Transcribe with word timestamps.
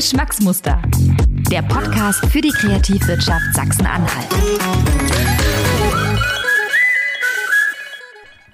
Geschmacksmuster. 0.00 0.80
Der 1.50 1.60
Podcast 1.60 2.24
für 2.32 2.40
die 2.40 2.48
Kreativwirtschaft 2.48 3.54
Sachsen-Anhalt. 3.54 4.28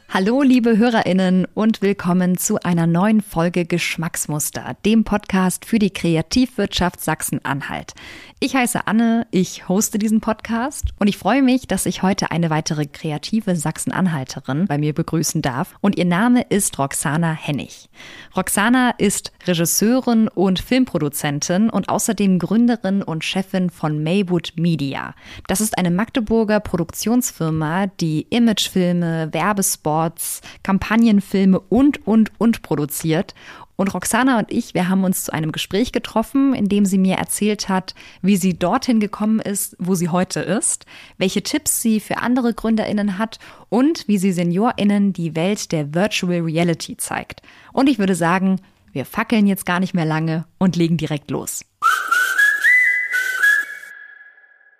Hallo, 0.09 0.43
liebe 0.43 0.77
HörerInnen 0.77 1.47
und 1.55 1.83
willkommen 1.83 2.37
zu 2.37 2.59
einer 2.65 2.89
neuen 2.89 3.21
Folge 3.21 3.65
Geschmacksmuster, 3.65 4.77
dem 4.85 5.05
Podcast 5.05 5.67
für 5.67 5.79
die 5.79 5.93
Kreativwirtschaft 5.93 7.01
Sachsen-Anhalt. 7.01 7.93
Ich 8.39 8.55
heiße 8.55 8.87
Anne, 8.87 9.27
ich 9.31 9.67
hoste 9.67 9.99
diesen 9.99 10.21
Podcast 10.21 10.93
und 10.99 11.07
ich 11.07 11.17
freue 11.17 11.41
mich, 11.41 11.69
dass 11.69 11.87
ich 11.87 12.03
heute 12.03 12.31
eine 12.31 12.51
weitere 12.51 12.85
kreative 12.85 13.57
Sachsen-Anhalterin 13.57 14.67
bei 14.67 14.77
mir 14.77 14.93
begrüßen 14.93 15.41
darf. 15.41 15.75
Und 15.81 15.97
ihr 15.97 16.05
Name 16.05 16.43
ist 16.43 16.79
Roxana 16.79 17.33
Hennig. 17.33 17.89
Roxana 18.37 18.91
ist 18.99 19.33
Regisseurin 19.47 20.29
und 20.29 20.59
Filmproduzentin 20.59 21.71
und 21.71 21.89
außerdem 21.89 22.39
Gründerin 22.39 23.03
und 23.03 23.25
Chefin 23.25 23.71
von 23.71 24.03
Maywood 24.03 24.53
Media. 24.57 25.15
Das 25.47 25.63
ist 25.63 25.79
eine 25.79 25.91
Magdeburger 25.91 26.61
Produktionsfirma, 26.61 27.87
die 27.87 28.27
Imagefilme, 28.29 29.33
Werbespots, 29.33 30.43
Kampagnenfilme 30.63 31.59
und, 31.59 32.07
und, 32.07 32.33
und 32.37 32.61
produziert 32.61 33.35
und 33.77 33.93
Roxana 33.93 34.39
und 34.39 34.51
ich, 34.51 34.75
wir 34.75 34.89
haben 34.89 35.05
uns 35.05 35.25
zu 35.25 35.33
einem 35.33 35.53
Gespräch 35.53 35.93
getroffen, 35.93 36.55
in 36.55 36.69
dem 36.69 36.87
sie 36.87 36.99
mir 36.99 37.17
erzählt 37.17 37.69
hat, 37.69 37.95
wie 38.23 38.37
sie 38.37 38.59
dorthin 38.59 39.01
gekommen 39.01 39.39
ist, 39.39 39.77
wo 39.79 39.95
sie 39.95 40.09
heute 40.09 40.41
ist, 40.41 40.87
welche 41.19 41.43
Tipps 41.43 41.83
sie 41.83 42.01
für 42.01 42.19
andere 42.19 42.55
Gründerinnen 42.55 43.19
hat 43.19 43.39
und 43.69 44.09
wie 44.09 44.19
sie 44.19 44.33
Seniorinnen 44.33 45.13
die 45.13 45.37
Welt 45.37 45.73
der 45.73 45.95
Virtual 45.95 46.41
Reality 46.41 46.97
zeigt. 46.97 47.43
Und 47.73 47.89
ich 47.89 47.99
würde 47.99 48.15
sagen, 48.15 48.61
wir 48.93 49.05
fackeln 49.05 49.47
jetzt 49.47 49.67
gar 49.67 49.79
nicht 49.79 49.93
mehr 49.93 50.07
lange 50.07 50.47
und 50.59 50.77
legen 50.77 50.97
direkt 50.97 51.31
los. 51.31 51.61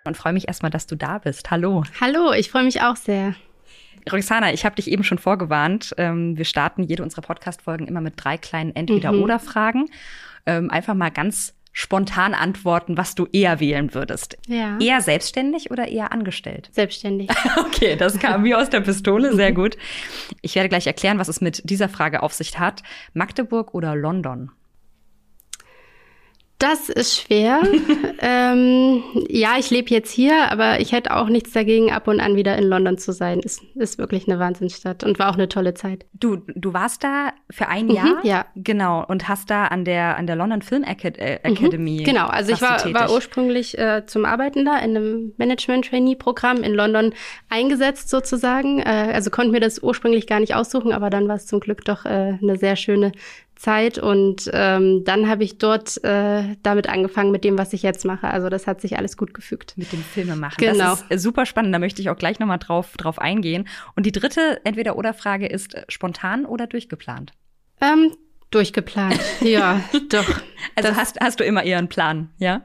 Und 0.05 0.17
freue 0.17 0.33
mich 0.33 0.47
erstmal, 0.47 0.71
dass 0.71 0.87
du 0.87 0.95
da 0.95 1.17
bist. 1.19 1.51
Hallo. 1.51 1.83
Hallo, 1.99 2.31
ich 2.31 2.49
freue 2.49 2.63
mich 2.63 2.81
auch 2.81 2.95
sehr. 2.95 3.35
Roxana, 4.11 4.53
ich 4.53 4.65
habe 4.65 4.75
dich 4.75 4.89
eben 4.89 5.03
schon 5.03 5.17
vorgewarnt. 5.17 5.93
Ähm, 5.97 6.37
wir 6.37 6.45
starten 6.45 6.83
jede 6.83 7.03
unserer 7.03 7.21
Podcast-Folgen 7.21 7.87
immer 7.87 8.01
mit 8.01 8.13
drei 8.17 8.37
kleinen 8.37 8.75
Entweder-Oder-Fragen. 8.75 9.81
Mhm. 9.81 9.87
Ähm, 10.45 10.71
einfach 10.71 10.93
mal 10.93 11.09
ganz 11.09 11.53
spontan 11.77 12.33
antworten, 12.33 12.97
was 12.97 13.13
du 13.13 13.27
eher 13.31 13.59
wählen 13.59 13.93
würdest. 13.93 14.35
Ja. 14.47 14.79
Eher 14.79 14.99
selbstständig 15.01 15.69
oder 15.69 15.87
eher 15.87 16.11
angestellt? 16.11 16.69
Selbstständig. 16.71 17.29
okay, 17.59 17.95
das 17.95 18.17
kam 18.17 18.43
wie 18.43 18.55
aus 18.55 18.71
der 18.71 18.81
Pistole, 18.81 19.35
sehr 19.35 19.51
gut. 19.51 19.77
Ich 20.41 20.55
werde 20.55 20.69
gleich 20.69 20.87
erklären, 20.87 21.19
was 21.19 21.27
es 21.27 21.39
mit 21.39 21.69
dieser 21.69 21.87
Frage 21.87 22.23
auf 22.23 22.33
sich 22.33 22.57
hat. 22.57 22.81
Magdeburg 23.13 23.75
oder 23.75 23.95
London? 23.95 24.49
Das 26.59 26.89
ist 26.89 27.15
schwer. 27.15 27.61
ähm, 28.19 29.03
ja, 29.29 29.57
ich 29.59 29.69
lebe 29.69 29.91
jetzt 29.91 30.11
hier, 30.11 30.51
aber 30.51 30.79
ich 30.79 30.91
hätte 30.91 31.15
auch 31.15 31.27
nichts 31.27 31.51
dagegen, 31.51 31.91
ab 31.91 32.07
und 32.07 32.19
an 32.19 32.35
wieder 32.35 32.57
in 32.57 32.63
London 32.63 32.97
zu 32.97 33.11
sein. 33.11 33.41
Ist, 33.41 33.61
ist 33.75 33.99
wirklich 33.99 34.27
eine 34.27 34.39
Wahnsinnsstadt 34.39 35.03
und 35.03 35.19
war 35.19 35.29
auch 35.29 35.35
eine 35.35 35.49
tolle 35.49 35.75
Zeit. 35.75 36.07
Du, 36.13 36.37
du 36.55 36.73
warst 36.73 37.03
da 37.03 37.33
für 37.51 37.67
ein 37.67 37.89
Jahr? 37.89 38.15
Mhm, 38.15 38.19
ja. 38.23 38.45
Genau. 38.55 39.05
Und 39.05 39.29
hast 39.29 39.51
da 39.51 39.65
an 39.65 39.85
der, 39.85 40.17
an 40.17 40.25
der 40.25 40.35
London 40.35 40.63
Film 40.63 40.83
äh, 40.83 40.93
mhm. 40.93 41.55
Academy. 41.55 41.99
Mhm, 41.99 42.03
genau. 42.05 42.25
Also 42.25 42.53
ich 42.53 42.61
war, 42.61 42.91
war 42.91 43.11
ursprünglich 43.11 43.77
äh, 43.77 44.07
zum 44.07 44.25
Arbeiten 44.25 44.65
da 44.65 44.79
in 44.79 44.97
einem 44.97 45.33
Management-Trainee-Programm 45.37 46.63
in 46.63 46.73
London 46.73 47.13
eingesetzt 47.49 48.09
sozusagen. 48.09 48.79
Äh, 48.79 49.11
also 49.13 49.29
konnte 49.29 49.51
mir 49.51 49.59
das 49.59 49.83
ursprünglich 49.83 50.25
gar 50.25 50.39
nicht 50.39 50.55
aussuchen, 50.55 50.91
aber 50.91 51.11
dann 51.11 51.27
war 51.27 51.35
es 51.35 51.45
zum 51.45 51.59
Glück 51.59 51.85
doch 51.85 52.05
äh, 52.05 52.39
eine 52.41 52.57
sehr 52.57 52.75
schöne 52.75 53.11
Zeit 53.57 53.97
und 53.97 54.49
ähm, 54.53 55.03
dann 55.03 55.27
habe 55.27 55.43
ich 55.43 55.57
dort 55.57 56.03
äh, 56.03 56.55
damit 56.63 56.87
angefangen 56.89 57.31
mit 57.31 57.43
dem, 57.43 57.57
was 57.57 57.73
ich 57.73 57.83
jetzt 57.83 58.05
mache. 58.05 58.27
Also 58.27 58.49
das 58.49 58.67
hat 58.67 58.81
sich 58.81 58.97
alles 58.97 59.17
gut 59.17 59.33
gefügt. 59.33 59.73
Mit 59.77 59.91
dem 59.91 60.01
Filmemachen. 60.01 60.57
Genau. 60.57 60.91
Das 60.91 61.05
ist 61.09 61.23
super 61.23 61.45
spannend. 61.45 61.73
Da 61.73 61.79
möchte 61.79 62.01
ich 62.01 62.09
auch 62.09 62.17
gleich 62.17 62.39
nochmal 62.39 62.59
drauf, 62.59 62.95
drauf 62.97 63.19
eingehen. 63.19 63.67
Und 63.95 64.05
die 64.05 64.11
dritte 64.11 64.61
Entweder-Oder-Frage 64.63 65.47
ist 65.47 65.75
äh, 65.75 65.83
spontan 65.89 66.45
oder 66.45 66.67
durchgeplant? 66.67 67.33
Ähm, 67.81 68.11
durchgeplant, 68.51 69.19
ja, 69.41 69.81
doch. 70.09 70.41
Also 70.75 70.95
hast, 70.95 71.19
hast 71.19 71.39
du 71.39 71.43
immer 71.43 71.63
eher 71.63 71.77
einen 71.77 71.89
Plan, 71.89 72.29
ja? 72.37 72.61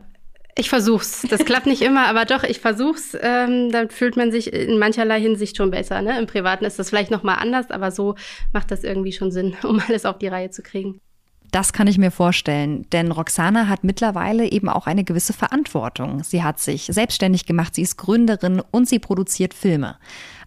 Ich 0.55 0.69
versuch's. 0.69 1.27
Das 1.31 1.45
klappt 1.45 1.67
nicht 1.67 1.81
immer, 1.81 2.07
aber 2.07 2.27
doch, 2.27 2.43
ich 2.43 2.61
versuch's. 2.61 3.17
Ähm, 3.21 3.71
dann 3.71 3.89
fühlt 3.89 4.17
man 4.17 4.31
sich 4.31 4.53
in 4.53 4.79
mancherlei 4.79 5.21
Hinsicht 5.21 5.57
schon 5.57 5.71
besser. 5.71 6.03
Ne? 6.03 6.19
Im 6.19 6.27
Privaten 6.27 6.65
ist 6.65 6.79
das 6.79 6.91
vielleicht 6.91 7.11
noch 7.11 7.23
mal 7.23 7.37
anders, 7.37 7.71
aber 7.71 7.91
so 7.91 8.17
macht 8.53 8.71
das 8.71 8.85
irgendwie 8.85 9.13
schon 9.13 9.31
Sinn, 9.31 9.57
um 9.63 9.81
alles 9.87 10.05
auf 10.05 10.19
die 10.19 10.29
Reihe 10.29 10.51
zu 10.51 10.63
kriegen. 10.63 11.01
Das 11.51 11.75
kann 11.75 11.87
ich 11.87 11.99
mir 11.99 12.11
vorstellen, 12.11 12.87
denn 12.93 13.13
Roxana 13.13 13.69
hat 13.69 13.85
mittlerweile 13.85 14.51
eben 14.51 14.71
auch 14.71 14.87
eine 14.87 15.05
gewisse 15.05 15.35
Verantwortung. 15.35 16.25
Sie 16.25 16.43
hat 16.43 16.59
sich 16.61 16.87
selbstständig 16.87 17.45
gemacht, 17.45 17.75
sie 17.75 17.83
ist 17.83 17.99
Gründerin 17.99 18.63
und 18.71 18.89
sie 18.89 18.99
produziert 18.99 19.53
Filme. 19.53 19.99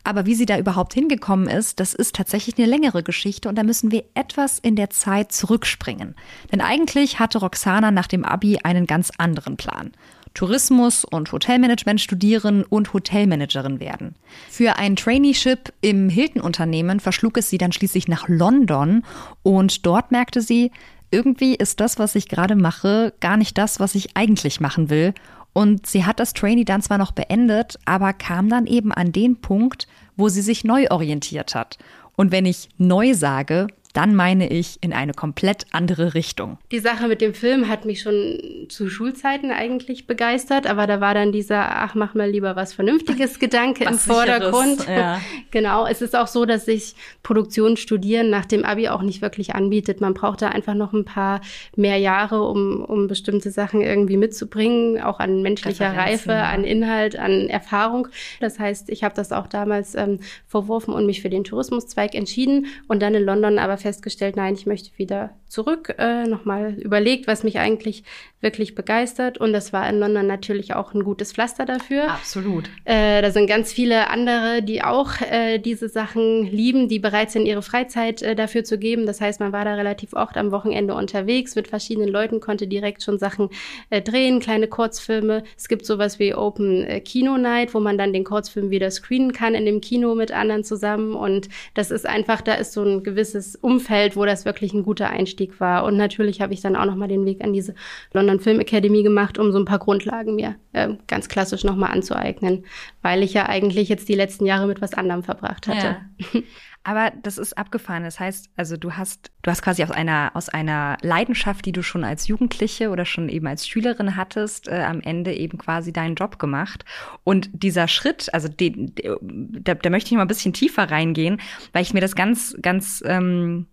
Aber 0.05 0.27
wie 0.27 0.35
sie 0.35 0.45
da 0.45 0.57
überhaupt 0.57 0.93
hingekommen 0.93 1.47
ist, 1.47 1.79
das 1.79 1.95
ist 1.95 2.15
tatsächlich 2.15 2.57
eine 2.57 2.67
längere 2.67 3.01
Geschichte 3.01 3.49
und 3.49 3.55
da 3.55 3.63
müssen 3.63 3.91
wir 3.91 4.03
etwas 4.13 4.59
in 4.59 4.75
der 4.75 4.91
Zeit 4.91 5.31
zurückspringen. 5.31 6.15
Denn 6.51 6.61
eigentlich 6.61 7.19
hatte 7.19 7.39
Roxana 7.39 7.89
nach 7.89 8.07
dem 8.07 8.23
Abi 8.23 8.59
einen 8.63 8.85
ganz 8.85 9.11
anderen 9.17 9.57
Plan. 9.57 9.91
Tourismus 10.35 11.05
und 11.05 11.31
Hotelmanagement 11.31 11.99
studieren 11.99 12.63
und 12.63 12.93
Hotelmanagerin 12.93 13.79
werden. 13.79 14.15
Für 14.49 14.77
ein 14.77 14.95
Traineeship 14.95 15.73
im 15.81 16.09
Hilton-Unternehmen 16.09 16.99
verschlug 16.99 17.37
es 17.37 17.49
sie 17.49 17.57
dann 17.57 17.71
schließlich 17.71 18.07
nach 18.07 18.27
London 18.27 19.03
und 19.41 19.85
dort 19.87 20.11
merkte 20.11 20.41
sie, 20.41 20.71
irgendwie 21.09 21.55
ist 21.55 21.79
das, 21.79 21.97
was 21.97 22.15
ich 22.15 22.27
gerade 22.27 22.55
mache, 22.55 23.13
gar 23.21 23.37
nicht 23.37 23.57
das, 23.57 23.79
was 23.79 23.95
ich 23.95 24.15
eigentlich 24.17 24.59
machen 24.59 24.89
will 24.89 25.13
und 25.55 25.87
sie 25.87 26.03
hat 26.03 26.19
das 26.19 26.33
Trainee 26.33 26.65
dann 26.65 26.81
zwar 26.81 26.97
noch 26.97 27.13
beendet, 27.13 27.79
aber 27.85 28.11
kam 28.11 28.49
dann 28.49 28.67
eben 28.67 28.91
an 28.91 29.13
den 29.13 29.37
Punkt, 29.37 29.87
wo 30.17 30.27
sie 30.27 30.41
sich 30.41 30.65
neu 30.65 30.87
orientiert 30.89 31.55
hat. 31.55 31.77
Und 32.17 32.33
wenn 32.33 32.45
ich 32.45 32.67
neu 32.77 33.13
sage, 33.13 33.67
dann 33.95 34.13
meine 34.13 34.49
ich 34.49 34.77
in 34.81 34.91
eine 34.91 35.13
komplett 35.13 35.65
andere 35.71 36.13
Richtung. 36.13 36.57
Die 36.71 36.79
Sache 36.79 37.07
mit 37.07 37.21
dem 37.21 37.33
Film 37.33 37.69
hat 37.69 37.85
mich 37.85 38.01
schon 38.01 38.67
zu 38.67 38.89
Schulzeiten 38.89 39.51
eigentlich 39.51 40.05
begeistert, 40.05 40.67
aber 40.67 40.85
da 40.85 40.99
war 40.99 41.13
dann 41.13 41.31
dieser, 41.31 41.77
ach, 41.77 41.95
mach 41.95 42.13
mal 42.13 42.29
lieber 42.29 42.57
was 42.57 42.73
Vernünftiges 42.73 43.39
Gedanke 43.39 43.85
was 43.85 43.93
im 43.93 43.99
Vordergrund. 43.99 44.85
Ja. 44.87 45.21
Genau, 45.51 45.85
es 45.85 46.01
ist 46.01 46.17
auch 46.17 46.27
so, 46.27 46.45
dass 46.45 46.65
sich 46.65 46.95
Produktion 47.23 47.77
studieren 47.77 48.29
nach 48.29 48.45
dem 48.45 48.65
Abi 48.65 48.89
auch 48.89 49.01
nicht 49.01 49.21
wirklich 49.21 49.55
anbietet. 49.55 50.01
Man 50.01 50.13
braucht 50.13 50.41
da 50.41 50.49
einfach 50.49 50.73
noch 50.73 50.91
ein 50.91 51.05
paar 51.05 51.39
mehr 51.77 51.97
Jahre, 51.97 52.43
um, 52.43 52.83
um 52.83 53.07
bestimmte 53.07 53.51
Sachen 53.51 53.79
irgendwie 53.79 54.17
mitzubringen, 54.17 55.01
auch 55.01 55.19
an 55.19 55.41
menschlicher 55.41 55.95
Reife, 55.95 56.31
ja. 56.31 56.49
an 56.49 56.65
Inhalt, 56.65 57.17
an 57.17 57.47
Erfahrung. 57.47 58.09
Das 58.41 58.59
heißt, 58.59 58.89
ich 58.89 59.05
habe 59.05 59.15
das 59.15 59.31
auch 59.31 59.47
damals 59.47 59.95
ähm, 59.95 60.19
verworfen 60.45 60.93
und 60.93 61.05
mich 61.05 61.21
für 61.21 61.29
den 61.29 61.45
Tourismuszweig 61.45 62.15
entschieden 62.15 62.67
und 62.87 63.01
dann 63.01 63.15
in 63.15 63.23
London 63.23 63.57
aber 63.57 63.77
festgestellt, 63.85 64.35
nein, 64.35 64.55
ich 64.55 64.65
möchte 64.65 64.97
wieder 64.97 65.35
zurück, 65.55 65.95
äh, 65.97 66.25
nochmal 66.27 66.73
überlegt, 66.73 67.27
was 67.27 67.43
mich 67.43 67.59
eigentlich 67.59 68.03
wirklich 68.41 68.75
begeistert. 68.75 69.37
Und 69.37 69.53
das 69.53 69.73
war 69.73 69.89
in 69.89 69.99
London 69.99 70.27
natürlich 70.27 70.73
auch 70.75 70.93
ein 70.93 71.03
gutes 71.03 71.31
Pflaster 71.31 71.65
dafür. 71.65 72.11
Absolut. 72.11 72.69
Äh, 72.85 73.21
da 73.21 73.31
sind 73.31 73.47
ganz 73.47 73.73
viele 73.73 74.09
andere, 74.09 74.61
die 74.61 74.83
auch 74.83 75.21
äh, 75.21 75.57
diese 75.57 75.89
Sachen 75.89 76.43
lieben, 76.45 76.87
die 76.87 76.99
bereit 76.99 77.31
sind, 77.31 77.45
ihre 77.45 77.61
Freizeit 77.61 78.21
äh, 78.21 78.35
dafür 78.35 78.63
zu 78.63 78.77
geben. 78.77 79.05
Das 79.05 79.21
heißt, 79.21 79.39
man 79.39 79.51
war 79.51 79.65
da 79.65 79.75
relativ 79.75 80.13
oft 80.13 80.37
am 80.37 80.51
Wochenende 80.51 80.93
unterwegs 80.93 81.55
mit 81.55 81.67
verschiedenen 81.67 82.09
Leuten, 82.09 82.39
konnte 82.39 82.67
direkt 82.67 83.01
schon 83.01 83.17
Sachen 83.17 83.49
äh, 83.89 84.01
drehen, 84.01 84.39
kleine 84.39 84.67
Kurzfilme. 84.67 85.43
Es 85.57 85.67
gibt 85.67 85.85
sowas 85.85 86.19
wie 86.19 86.35
Open 86.35 86.83
äh, 86.83 86.99
Kino 87.01 87.37
Night, 87.37 87.73
wo 87.73 87.79
man 87.79 87.97
dann 87.97 88.13
den 88.13 88.23
Kurzfilm 88.23 88.69
wieder 88.69 88.91
screenen 88.91 89.31
kann 89.31 89.55
in 89.55 89.65
dem 89.65 89.81
Kino 89.81 90.13
mit 90.15 90.31
anderen 90.31 90.63
zusammen. 90.63 91.15
Und 91.15 91.49
das 91.73 91.89
ist 91.91 92.05
einfach, 92.05 92.41
da 92.41 92.55
ist 92.55 92.73
so 92.73 92.83
ein 92.83 93.03
gewisses 93.03 93.55
Umfeld 93.55 94.15
wo 94.15 94.25
das 94.25 94.45
wirklich 94.45 94.73
ein 94.73 94.83
guter 94.83 95.09
Einstieg 95.09 95.44
war. 95.59 95.83
Und 95.85 95.97
natürlich 95.97 96.41
habe 96.41 96.53
ich 96.53 96.61
dann 96.61 96.75
auch 96.75 96.85
nochmal 96.85 97.07
den 97.07 97.25
Weg 97.25 97.43
an 97.43 97.53
diese 97.53 97.75
London 98.13 98.39
Film 98.39 98.59
Academy 98.59 99.03
gemacht, 99.03 99.37
um 99.37 99.51
so 99.51 99.59
ein 99.59 99.65
paar 99.65 99.79
Grundlagen 99.79 100.35
mir 100.35 100.55
äh, 100.73 100.89
ganz 101.07 101.29
klassisch 101.29 101.63
nochmal 101.63 101.91
anzueignen, 101.91 102.65
weil 103.01 103.23
ich 103.23 103.33
ja 103.33 103.47
eigentlich 103.47 103.89
jetzt 103.89 104.09
die 104.09 104.15
letzten 104.15 104.45
Jahre 104.45 104.67
mit 104.67 104.81
was 104.81 104.93
anderem 104.93 105.23
verbracht 105.23 105.67
hatte. 105.67 105.97
Ja. 106.33 106.41
Aber 106.87 107.11
das 107.23 107.39
ist 107.39 107.57
abgefahren. 107.57 108.03
Das 108.03 108.19
heißt, 108.19 108.51
also 108.55 108.77
du 108.77 108.93
hast, 108.93 109.31
du 109.41 109.49
hast 109.49 109.63
quasi 109.63 109.83
aus 109.83 109.89
einer, 109.89 110.31
aus 110.35 110.49
einer 110.49 110.97
Leidenschaft, 111.01 111.65
die 111.65 111.71
du 111.71 111.81
schon 111.81 112.03
als 112.03 112.27
Jugendliche 112.27 112.91
oder 112.91 113.05
schon 113.05 113.27
eben 113.27 113.47
als 113.47 113.67
Schülerin 113.67 114.15
hattest, 114.15 114.67
äh, 114.67 114.83
am 114.83 115.01
Ende 115.01 115.33
eben 115.33 115.57
quasi 115.57 115.91
deinen 115.91 116.13
Job 116.13 116.37
gemacht. 116.37 116.85
Und 117.23 117.49
dieser 117.53 117.87
Schritt, 117.87 118.31
also 118.35 118.47
den, 118.47 118.93
da, 118.93 119.73
da 119.73 119.89
möchte 119.89 120.09
ich 120.09 120.15
mal 120.15 120.21
ein 120.21 120.27
bisschen 120.27 120.53
tiefer 120.53 120.91
reingehen, 120.91 121.41
weil 121.73 121.81
ich 121.81 121.95
mir 121.95 122.01
das 122.01 122.15
ganz, 122.15 122.55
ganz 122.61 123.01
ähm, 123.03 123.65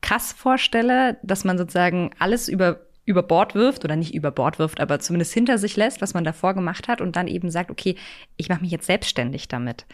krass 0.00 0.32
vorstelle, 0.32 1.18
dass 1.22 1.44
man 1.44 1.58
sozusagen 1.58 2.10
alles 2.18 2.48
über 2.48 2.88
über 3.08 3.22
Bord 3.22 3.54
wirft 3.54 3.86
oder 3.86 3.96
nicht 3.96 4.14
über 4.14 4.30
Bord 4.30 4.58
wirft, 4.58 4.80
aber 4.80 5.00
zumindest 5.00 5.32
hinter 5.32 5.56
sich 5.56 5.76
lässt, 5.76 6.02
was 6.02 6.12
man 6.12 6.24
davor 6.24 6.52
gemacht 6.52 6.88
hat 6.88 7.00
und 7.00 7.16
dann 7.16 7.26
eben 7.26 7.50
sagt, 7.50 7.70
okay, 7.70 7.96
ich 8.36 8.50
mache 8.50 8.60
mich 8.60 8.70
jetzt 8.70 8.84
selbstständig 8.84 9.48
damit. 9.48 9.86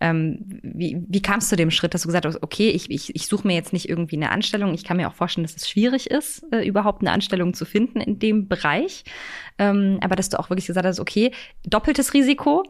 Ähm, 0.00 0.60
wie, 0.62 1.02
wie 1.08 1.22
kam 1.22 1.38
es 1.38 1.48
zu 1.48 1.56
dem 1.56 1.70
Schritt, 1.70 1.94
dass 1.94 2.02
du 2.02 2.08
gesagt 2.08 2.26
hast, 2.26 2.42
okay, 2.42 2.68
ich, 2.68 2.90
ich, 2.90 3.16
ich 3.16 3.26
suche 3.26 3.46
mir 3.46 3.54
jetzt 3.54 3.72
nicht 3.72 3.88
irgendwie 3.88 4.16
eine 4.16 4.30
Anstellung. 4.30 4.74
Ich 4.74 4.84
kann 4.84 4.98
mir 4.98 5.08
auch 5.08 5.14
vorstellen, 5.14 5.46
dass 5.46 5.56
es 5.56 5.66
schwierig 5.66 6.10
ist, 6.10 6.44
äh, 6.52 6.62
überhaupt 6.62 7.00
eine 7.00 7.10
Anstellung 7.10 7.54
zu 7.54 7.64
finden 7.64 8.02
in 8.02 8.18
dem 8.18 8.48
Bereich. 8.48 9.04
Ähm, 9.56 9.98
aber 10.02 10.14
dass 10.14 10.28
du 10.28 10.38
auch 10.38 10.50
wirklich 10.50 10.66
gesagt 10.66 10.86
hast, 10.86 11.00
okay, 11.00 11.32
doppeltes 11.64 12.12
Risiko. 12.12 12.64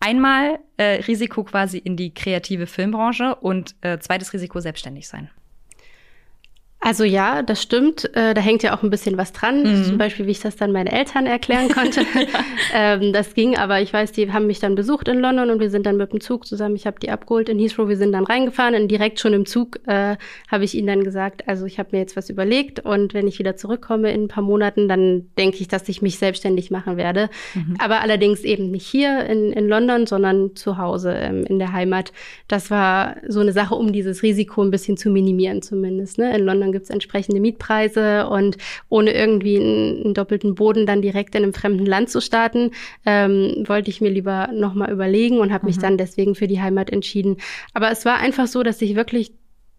Einmal 0.00 0.58
äh, 0.78 1.02
Risiko 1.06 1.44
quasi 1.44 1.78
in 1.78 1.96
die 1.96 2.12
kreative 2.12 2.66
Filmbranche 2.66 3.36
und 3.36 3.76
äh, 3.82 4.00
zweites 4.00 4.32
Risiko 4.32 4.58
selbstständig 4.58 5.06
sein. 5.06 5.30
Also 6.80 7.02
ja, 7.02 7.42
das 7.42 7.60
stimmt. 7.60 8.04
Äh, 8.14 8.34
da 8.34 8.40
hängt 8.40 8.62
ja 8.62 8.76
auch 8.76 8.84
ein 8.84 8.90
bisschen 8.90 9.18
was 9.18 9.32
dran. 9.32 9.62
Mhm. 9.62 9.84
Zum 9.84 9.98
Beispiel, 9.98 10.26
wie 10.26 10.30
ich 10.30 10.40
das 10.40 10.54
dann 10.54 10.70
meinen 10.70 10.86
Eltern 10.86 11.26
erklären 11.26 11.68
konnte. 11.68 12.02
ähm, 12.72 13.12
das 13.12 13.34
ging, 13.34 13.56
aber 13.56 13.80
ich 13.80 13.92
weiß, 13.92 14.12
die 14.12 14.32
haben 14.32 14.46
mich 14.46 14.60
dann 14.60 14.76
besucht 14.76 15.08
in 15.08 15.18
London 15.18 15.50
und 15.50 15.60
wir 15.60 15.70
sind 15.70 15.86
dann 15.86 15.96
mit 15.96 16.12
dem 16.12 16.20
Zug 16.20 16.46
zusammen. 16.46 16.76
Ich 16.76 16.86
habe 16.86 17.00
die 17.00 17.10
abgeholt 17.10 17.48
in 17.48 17.58
Heathrow. 17.58 17.88
Wir 17.88 17.96
sind 17.96 18.12
dann 18.12 18.24
reingefahren 18.24 18.76
und 18.76 18.88
direkt 18.88 19.18
schon 19.18 19.32
im 19.32 19.44
Zug 19.44 19.80
äh, 19.86 20.16
habe 20.46 20.64
ich 20.64 20.76
ihnen 20.76 20.86
dann 20.86 21.02
gesagt, 21.02 21.48
also 21.48 21.66
ich 21.66 21.80
habe 21.80 21.90
mir 21.92 21.98
jetzt 21.98 22.16
was 22.16 22.30
überlegt 22.30 22.80
und 22.80 23.12
wenn 23.12 23.26
ich 23.26 23.40
wieder 23.40 23.56
zurückkomme 23.56 24.12
in 24.12 24.24
ein 24.24 24.28
paar 24.28 24.44
Monaten, 24.44 24.86
dann 24.88 25.26
denke 25.36 25.58
ich, 25.58 25.66
dass 25.66 25.88
ich 25.88 26.00
mich 26.00 26.18
selbstständig 26.18 26.70
machen 26.70 26.96
werde. 26.96 27.28
Mhm. 27.54 27.74
Aber 27.80 28.02
allerdings 28.02 28.44
eben 28.44 28.70
nicht 28.70 28.86
hier 28.86 29.26
in, 29.26 29.52
in 29.52 29.68
London, 29.68 30.06
sondern 30.06 30.54
zu 30.54 30.78
Hause 30.78 31.12
ähm, 31.12 31.44
in 31.44 31.58
der 31.58 31.72
Heimat. 31.72 32.12
Das 32.46 32.70
war 32.70 33.16
so 33.26 33.40
eine 33.40 33.52
Sache, 33.52 33.74
um 33.74 33.92
dieses 33.92 34.22
Risiko 34.22 34.62
ein 34.62 34.70
bisschen 34.70 34.96
zu 34.96 35.10
minimieren 35.10 35.60
zumindest. 35.60 36.18
Ne? 36.18 36.36
In 36.36 36.44
London 36.44 36.67
dann 36.68 36.72
gibt 36.72 36.84
es 36.84 36.90
entsprechende 36.90 37.40
Mietpreise 37.40 38.28
und 38.28 38.58
ohne 38.88 39.12
irgendwie 39.12 39.56
einen, 39.56 40.04
einen, 40.04 40.14
doppelten 40.14 40.54
Boden 40.54 40.86
dann 40.86 41.02
direkt 41.02 41.34
in 41.34 41.42
einem 41.42 41.54
fremden 41.54 41.86
Land 41.86 42.10
zu 42.10 42.20
starten, 42.20 42.72
ähm, 43.06 43.64
wollte 43.66 43.90
ich 43.90 44.00
mir 44.00 44.10
lieber 44.10 44.50
nochmal 44.52 44.92
überlegen 44.92 45.38
und 45.38 45.52
habe 45.52 45.66
mich 45.66 45.76
mhm. 45.76 45.82
dann 45.82 45.98
deswegen 45.98 46.34
für 46.34 46.46
die 46.46 46.60
Heimat 46.60 46.90
entschieden. 46.90 47.38
Aber 47.72 47.90
es 47.90 48.04
war 48.04 48.18
einfach 48.18 48.46
so, 48.46 48.62
dass 48.62 48.82
ich 48.82 48.94
wirklich 48.94 49.32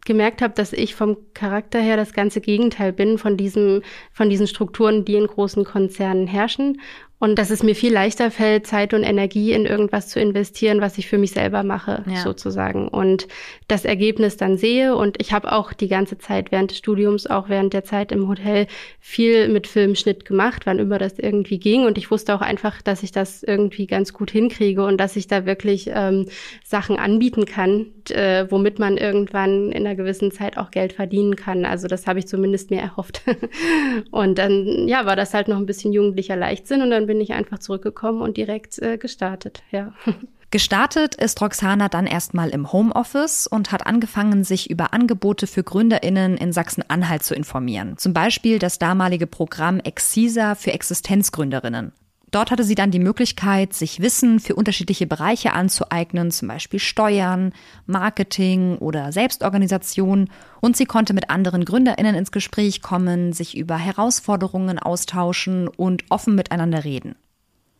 gemerkt 0.05 0.41
habe, 0.41 0.53
dass 0.55 0.73
ich 0.73 0.95
vom 0.95 1.17
Charakter 1.33 1.79
her 1.79 1.97
das 1.97 2.13
ganze 2.13 2.41
Gegenteil 2.41 2.93
bin 2.93 3.17
von 3.17 3.37
diesem, 3.37 3.83
von 4.11 4.29
diesen 4.29 4.47
Strukturen, 4.47 5.05
die 5.05 5.15
in 5.15 5.27
großen 5.27 5.65
Konzernen 5.65 6.25
herrschen 6.25 6.79
und 7.19 7.37
dass 7.37 7.49
es 7.49 7.63
mir 7.63 7.75
viel 7.75 7.91
leichter 7.91 8.31
fällt, 8.31 8.65
Zeit 8.65 8.93
und 8.93 9.03
Energie 9.03 9.51
in 9.51 9.65
irgendwas 9.65 10.07
zu 10.07 10.21
investieren, 10.21 10.79
was 10.79 10.97
ich 10.97 11.07
für 11.07 11.17
mich 11.17 11.31
selber 11.31 11.63
mache, 11.63 12.05
ja. 12.07 12.21
sozusagen. 12.21 12.87
Und 12.87 13.27
das 13.67 13.83
Ergebnis 13.83 14.37
dann 14.37 14.57
sehe. 14.57 14.95
Und 14.95 15.21
ich 15.21 15.33
habe 15.33 15.51
auch 15.51 15.73
die 15.73 15.89
ganze 15.89 16.17
Zeit 16.17 16.53
während 16.53 16.71
des 16.71 16.77
Studiums, 16.77 17.27
auch 17.27 17.49
während 17.49 17.73
der 17.73 17.83
Zeit 17.83 18.13
im 18.13 18.29
Hotel, 18.29 18.67
viel 19.01 19.49
mit 19.49 19.67
Filmschnitt 19.67 20.23
gemacht, 20.23 20.65
wann 20.65 20.79
immer 20.79 20.97
das 20.97 21.19
irgendwie 21.19 21.59
ging. 21.59 21.85
Und 21.85 21.97
ich 21.97 22.09
wusste 22.09 22.33
auch 22.33 22.41
einfach, 22.41 22.81
dass 22.81 23.03
ich 23.03 23.11
das 23.11 23.43
irgendwie 23.43 23.85
ganz 23.85 24.13
gut 24.13 24.31
hinkriege 24.31 24.85
und 24.85 24.97
dass 24.97 25.17
ich 25.17 25.27
da 25.27 25.45
wirklich 25.45 25.89
ähm, 25.93 26.27
Sachen 26.63 26.97
anbieten 26.97 27.43
kann, 27.43 27.87
äh, 28.11 28.45
womit 28.49 28.79
man 28.79 28.95
irgendwann 28.95 29.73
in 29.73 29.85
einer 29.85 29.95
gewissen 29.95 30.31
Zeit 30.31 30.57
auch 30.57 30.71
Geld 30.71 30.93
verdienen 30.93 31.35
kann. 31.35 31.65
Also 31.65 31.89
das 31.89 32.07
habe 32.07 32.19
ich 32.19 32.27
zumindest 32.27 32.71
mir 32.71 32.79
erhofft. 32.79 33.23
und 34.11 34.37
dann, 34.37 34.87
ja, 34.87 35.05
war 35.05 35.17
das 35.17 35.33
halt 35.33 35.49
noch 35.49 35.57
ein 35.57 35.65
bisschen 35.65 35.91
jugendlicher 35.91 36.37
Leichtsinn 36.37 36.81
und 36.81 36.91
dann 36.91 37.08
bin 37.09 37.21
ich 37.21 37.33
einfach 37.33 37.57
zurückgekommen 37.57 38.21
und 38.21 38.37
direkt 38.37 38.77
äh, 38.77 38.99
gestartet, 38.99 39.63
ja. 39.71 39.93
Gestartet 40.51 41.15
ist 41.15 41.41
Roxana 41.41 41.89
dann 41.89 42.05
erstmal 42.05 42.49
im 42.49 42.71
Homeoffice 42.71 43.47
und 43.47 43.71
hat 43.71 43.87
angefangen, 43.87 44.43
sich 44.43 44.69
über 44.69 44.93
Angebote 44.93 45.47
für 45.47 45.63
GründerInnen 45.63 46.37
in 46.37 46.53
Sachsen-Anhalt 46.53 47.23
zu 47.23 47.33
informieren. 47.33 47.97
Zum 47.97 48.13
Beispiel 48.13 48.59
das 48.59 48.77
damalige 48.77 49.25
Programm 49.25 49.79
Exisa 49.79 50.53
für 50.53 50.71
Existenzgründerinnen. 50.71 51.93
Dort 52.31 52.51
hatte 52.51 52.63
sie 52.63 52.75
dann 52.75 52.91
die 52.91 52.99
Möglichkeit, 52.99 53.73
sich 53.73 54.01
Wissen 54.01 54.39
für 54.39 54.55
unterschiedliche 54.55 55.07
Bereiche 55.07 55.53
anzueignen, 55.53 56.29
zum 56.29 56.47
Beispiel 56.47 56.79
Steuern, 56.79 57.53
Marketing 57.87 58.77
oder 58.77 59.11
Selbstorganisation. 59.11 60.29
Und 60.61 60.77
sie 60.77 60.85
konnte 60.85 61.13
mit 61.13 61.29
anderen 61.29 61.65
GründerInnen 61.65 62.15
ins 62.15 62.31
Gespräch 62.31 62.81
kommen, 62.81 63.33
sich 63.33 63.57
über 63.57 63.77
Herausforderungen 63.77 64.77
austauschen 64.77 65.67
und 65.67 66.03
offen 66.09 66.35
miteinander 66.35 66.83
reden. 66.83 67.15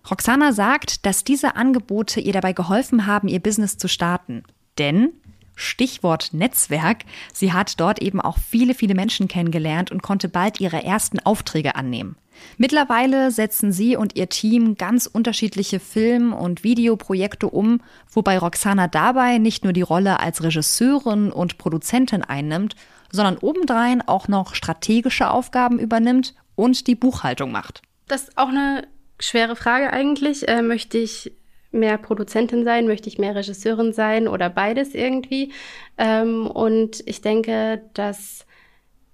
Roxana 0.09 0.53
sagt, 0.53 1.05
dass 1.05 1.23
diese 1.23 1.55
Angebote 1.55 2.19
ihr 2.19 2.33
dabei 2.33 2.53
geholfen 2.53 3.05
haben, 3.05 3.27
ihr 3.27 3.39
Business 3.39 3.77
zu 3.77 3.87
starten. 3.87 4.43
Denn, 4.79 5.11
Stichwort 5.55 6.33
Netzwerk, 6.33 7.03
sie 7.33 7.53
hat 7.53 7.79
dort 7.79 8.01
eben 8.01 8.21
auch 8.21 8.37
viele, 8.39 8.73
viele 8.73 8.95
Menschen 8.95 9.27
kennengelernt 9.27 9.91
und 9.91 10.01
konnte 10.01 10.29
bald 10.29 10.59
ihre 10.59 10.83
ersten 10.83 11.19
Aufträge 11.19 11.75
annehmen. 11.75 12.15
Mittlerweile 12.57 13.31
setzen 13.31 13.71
sie 13.71 13.95
und 13.95 14.15
ihr 14.15 14.29
Team 14.29 14.75
ganz 14.75 15.05
unterschiedliche 15.07 15.79
Film- 15.79 16.33
und 16.33 16.63
Videoprojekte 16.63 17.47
um, 17.47 17.81
wobei 18.11 18.37
Roxana 18.37 18.87
dabei 18.87 19.37
nicht 19.37 19.63
nur 19.63 19.73
die 19.73 19.81
Rolle 19.81 20.19
als 20.19 20.43
Regisseurin 20.43 21.31
und 21.31 21.57
Produzentin 21.57 22.23
einnimmt, 22.23 22.75
sondern 23.11 23.37
obendrein 23.37 24.07
auch 24.07 24.27
noch 24.27 24.55
strategische 24.55 25.29
Aufgaben 25.29 25.79
übernimmt 25.79 26.35
und 26.55 26.87
die 26.87 26.95
Buchhaltung 26.95 27.51
macht. 27.51 27.81
Das 28.07 28.23
ist 28.23 28.37
auch 28.37 28.49
eine 28.49 28.87
schwere 29.19 29.55
Frage 29.55 29.91
eigentlich. 29.91 30.47
Äh, 30.47 30.61
möchte 30.61 30.97
ich 30.97 31.31
mehr 31.71 31.97
Produzentin 31.97 32.63
sein? 32.63 32.87
Möchte 32.87 33.09
ich 33.09 33.17
mehr 33.17 33.35
Regisseurin 33.35 33.93
sein 33.93 34.27
oder 34.27 34.49
beides 34.49 34.95
irgendwie? 34.95 35.51
Ähm, 35.97 36.47
und 36.47 37.01
ich 37.05 37.21
denke, 37.21 37.81
dass 37.93 38.45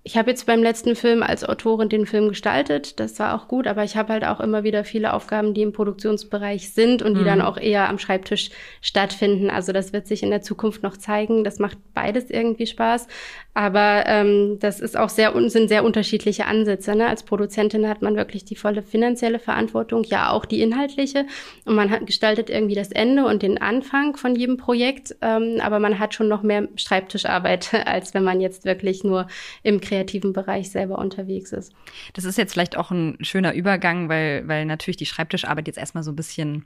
ich 0.07 0.17
habe 0.17 0.29
jetzt 0.29 0.45
beim 0.45 0.61
letzten 0.61 0.95
Film 0.95 1.23
als 1.23 1.43
Autorin 1.43 1.89
den 1.89 2.05
Film 2.05 2.29
gestaltet, 2.29 2.99
das 2.99 3.17
war 3.17 3.33
auch 3.33 3.47
gut, 3.47 3.65
aber 3.65 3.83
ich 3.83 3.97
habe 3.97 4.13
halt 4.13 4.23
auch 4.23 4.39
immer 4.39 4.63
wieder 4.63 4.83
viele 4.83 5.13
Aufgaben, 5.13 5.55
die 5.55 5.63
im 5.63 5.73
Produktionsbereich 5.73 6.71
sind 6.73 7.01
und 7.01 7.15
die 7.15 7.21
mhm. 7.21 7.25
dann 7.25 7.41
auch 7.41 7.57
eher 7.57 7.89
am 7.89 7.97
Schreibtisch 7.97 8.51
stattfinden. 8.81 9.49
Also 9.49 9.71
das 9.71 9.93
wird 9.93 10.05
sich 10.05 10.21
in 10.21 10.29
der 10.29 10.43
Zukunft 10.43 10.83
noch 10.83 10.95
zeigen. 10.95 11.43
Das 11.43 11.57
macht 11.57 11.79
beides 11.95 12.29
irgendwie 12.29 12.67
Spaß. 12.67 13.07
Aber 13.55 14.03
ähm, 14.05 14.57
das 14.59 14.81
ist 14.81 14.97
auch 14.97 15.07
sehr 15.07 15.33
sind 15.49 15.69
sehr 15.69 15.85
unterschiedliche 15.85 16.45
Ansätze. 16.45 16.93
Ne? 16.93 17.07
Als 17.07 17.23
Produzentin 17.23 17.87
hat 17.87 18.01
man 18.01 18.17
wirklich 18.17 18.43
die 18.43 18.57
volle 18.57 18.83
finanzielle 18.83 19.39
Verantwortung, 19.39 20.03
ja 20.03 20.29
auch 20.29 20.45
die 20.45 20.61
inhaltliche. 20.61 21.25
Und 21.63 21.75
man 21.75 21.89
hat 21.89 22.05
gestaltet 22.05 22.49
irgendwie 22.49 22.75
das 22.75 22.91
Ende 22.91 23.25
und 23.25 23.41
den 23.41 23.59
Anfang 23.59 24.17
von 24.17 24.35
jedem 24.35 24.57
Projekt. 24.57 25.15
Ähm, 25.21 25.61
aber 25.63 25.79
man 25.79 25.97
hat 25.97 26.13
schon 26.13 26.27
noch 26.27 26.43
mehr 26.43 26.67
Schreibtischarbeit, 26.75 27.73
als 27.85 28.13
wenn 28.13 28.23
man 28.23 28.41
jetzt 28.41 28.65
wirklich 28.65 29.03
nur 29.05 29.27
im 29.63 29.79
kreativen 29.95 30.33
Bereich 30.33 30.69
selber 30.69 30.99
unterwegs 30.99 31.51
ist. 31.51 31.73
Das 32.13 32.25
ist 32.25 32.37
jetzt 32.37 32.53
vielleicht 32.53 32.77
auch 32.77 32.91
ein 32.91 33.17
schöner 33.21 33.53
Übergang, 33.53 34.09
weil, 34.09 34.47
weil 34.47 34.65
natürlich 34.65 34.97
die 34.97 35.05
Schreibtischarbeit 35.05 35.67
jetzt 35.67 35.77
erstmal 35.77 36.03
so 36.03 36.11
ein 36.11 36.15
bisschen 36.15 36.65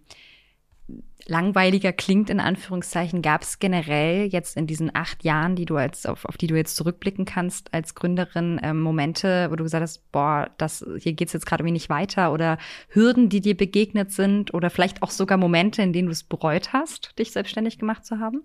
langweiliger 1.27 1.93
klingt, 1.93 2.31
in 2.31 2.39
Anführungszeichen, 2.39 3.21
gab 3.21 3.43
es 3.43 3.59
generell 3.59 4.25
jetzt 4.25 4.57
in 4.57 4.65
diesen 4.65 4.95
acht 4.95 5.23
Jahren, 5.23 5.55
die 5.55 5.65
du 5.65 5.75
als, 5.75 6.07
auf, 6.07 6.25
auf 6.25 6.37
die 6.37 6.47
du 6.47 6.55
jetzt 6.55 6.75
zurückblicken 6.75 7.25
kannst 7.25 7.71
als 7.71 7.93
Gründerin, 7.93 8.57
äh, 8.57 8.73
Momente, 8.73 9.51
wo 9.51 9.55
du 9.55 9.63
gesagt 9.63 9.83
hast, 9.83 10.11
boah, 10.11 10.49
das, 10.57 10.83
hier 10.97 11.13
geht's 11.13 11.33
jetzt 11.33 11.45
gerade 11.45 11.63
nicht 11.63 11.89
weiter 11.89 12.33
oder 12.33 12.57
Hürden, 12.87 13.29
die 13.29 13.41
dir 13.41 13.55
begegnet 13.55 14.11
sind 14.11 14.55
oder 14.55 14.71
vielleicht 14.71 15.03
auch 15.03 15.11
sogar 15.11 15.37
Momente, 15.37 15.83
in 15.83 15.93
denen 15.93 16.07
du 16.07 16.13
es 16.13 16.23
bereut 16.23 16.73
hast, 16.73 17.19
dich 17.19 17.31
selbstständig 17.31 17.77
gemacht 17.77 18.05
zu 18.05 18.17
haben? 18.17 18.41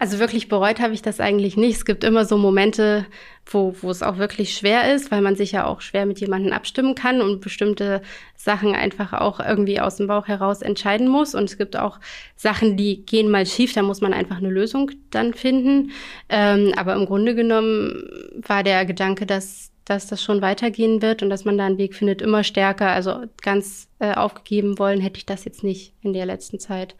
Also 0.00 0.18
wirklich 0.18 0.48
bereut 0.48 0.80
habe 0.80 0.94
ich 0.94 1.02
das 1.02 1.20
eigentlich 1.20 1.58
nicht. 1.58 1.76
Es 1.76 1.84
gibt 1.84 2.04
immer 2.04 2.24
so 2.24 2.38
Momente, 2.38 3.04
wo, 3.44 3.76
wo 3.82 3.90
es 3.90 4.02
auch 4.02 4.16
wirklich 4.16 4.54
schwer 4.54 4.94
ist, 4.94 5.10
weil 5.10 5.20
man 5.20 5.36
sich 5.36 5.52
ja 5.52 5.66
auch 5.66 5.82
schwer 5.82 6.06
mit 6.06 6.20
jemandem 6.20 6.54
abstimmen 6.54 6.94
kann 6.94 7.20
und 7.20 7.42
bestimmte 7.42 8.00
Sachen 8.34 8.74
einfach 8.74 9.12
auch 9.12 9.40
irgendwie 9.40 9.78
aus 9.78 9.96
dem 9.96 10.06
Bauch 10.06 10.26
heraus 10.26 10.62
entscheiden 10.62 11.06
muss. 11.06 11.34
Und 11.34 11.44
es 11.44 11.58
gibt 11.58 11.76
auch 11.76 12.00
Sachen, 12.34 12.78
die 12.78 13.04
gehen 13.04 13.30
mal 13.30 13.44
schief, 13.44 13.74
da 13.74 13.82
muss 13.82 14.00
man 14.00 14.14
einfach 14.14 14.38
eine 14.38 14.48
Lösung 14.48 14.90
dann 15.10 15.34
finden. 15.34 15.90
Ähm, 16.30 16.72
aber 16.78 16.94
im 16.94 17.04
Grunde 17.04 17.34
genommen 17.34 18.02
war 18.46 18.62
der 18.62 18.86
Gedanke, 18.86 19.26
dass, 19.26 19.70
dass 19.84 20.06
das 20.06 20.24
schon 20.24 20.40
weitergehen 20.40 21.02
wird 21.02 21.22
und 21.22 21.28
dass 21.28 21.44
man 21.44 21.58
da 21.58 21.66
einen 21.66 21.76
Weg 21.76 21.94
findet, 21.94 22.22
immer 22.22 22.42
stärker. 22.42 22.88
Also 22.88 23.26
ganz 23.42 23.90
äh, 23.98 24.14
aufgegeben 24.14 24.78
wollen 24.78 25.02
hätte 25.02 25.18
ich 25.18 25.26
das 25.26 25.44
jetzt 25.44 25.62
nicht 25.62 25.92
in 26.00 26.14
der 26.14 26.24
letzten 26.24 26.58
Zeit. 26.58 26.96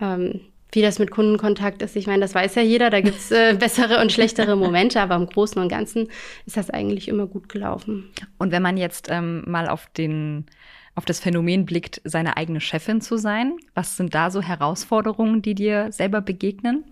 Ähm, 0.00 0.42
wie 0.76 0.82
das 0.82 0.98
mit 0.98 1.10
Kundenkontakt 1.10 1.82
ist. 1.82 1.96
Ich 1.96 2.06
meine, 2.06 2.20
das 2.20 2.34
weiß 2.34 2.54
ja 2.54 2.62
jeder, 2.62 2.90
da 2.90 3.00
gibt's 3.00 3.32
äh, 3.32 3.54
bessere 3.58 4.00
und 4.00 4.12
schlechtere 4.12 4.56
Momente, 4.56 5.00
aber 5.00 5.16
im 5.16 5.26
Großen 5.26 5.60
und 5.60 5.68
Ganzen 5.68 6.08
ist 6.44 6.56
das 6.56 6.70
eigentlich 6.70 7.08
immer 7.08 7.26
gut 7.26 7.48
gelaufen. 7.48 8.10
Und 8.38 8.52
wenn 8.52 8.62
man 8.62 8.76
jetzt 8.76 9.08
ähm, 9.10 9.42
mal 9.46 9.68
auf 9.68 9.88
den 9.96 10.46
auf 10.94 11.04
das 11.04 11.20
Phänomen 11.20 11.66
blickt, 11.66 12.00
seine 12.04 12.38
eigene 12.38 12.60
Chefin 12.60 13.02
zu 13.02 13.18
sein, 13.18 13.56
was 13.74 13.98
sind 13.98 14.14
da 14.14 14.30
so 14.30 14.40
Herausforderungen, 14.40 15.42
die 15.42 15.54
dir 15.54 15.92
selber 15.92 16.22
begegnen? 16.22 16.84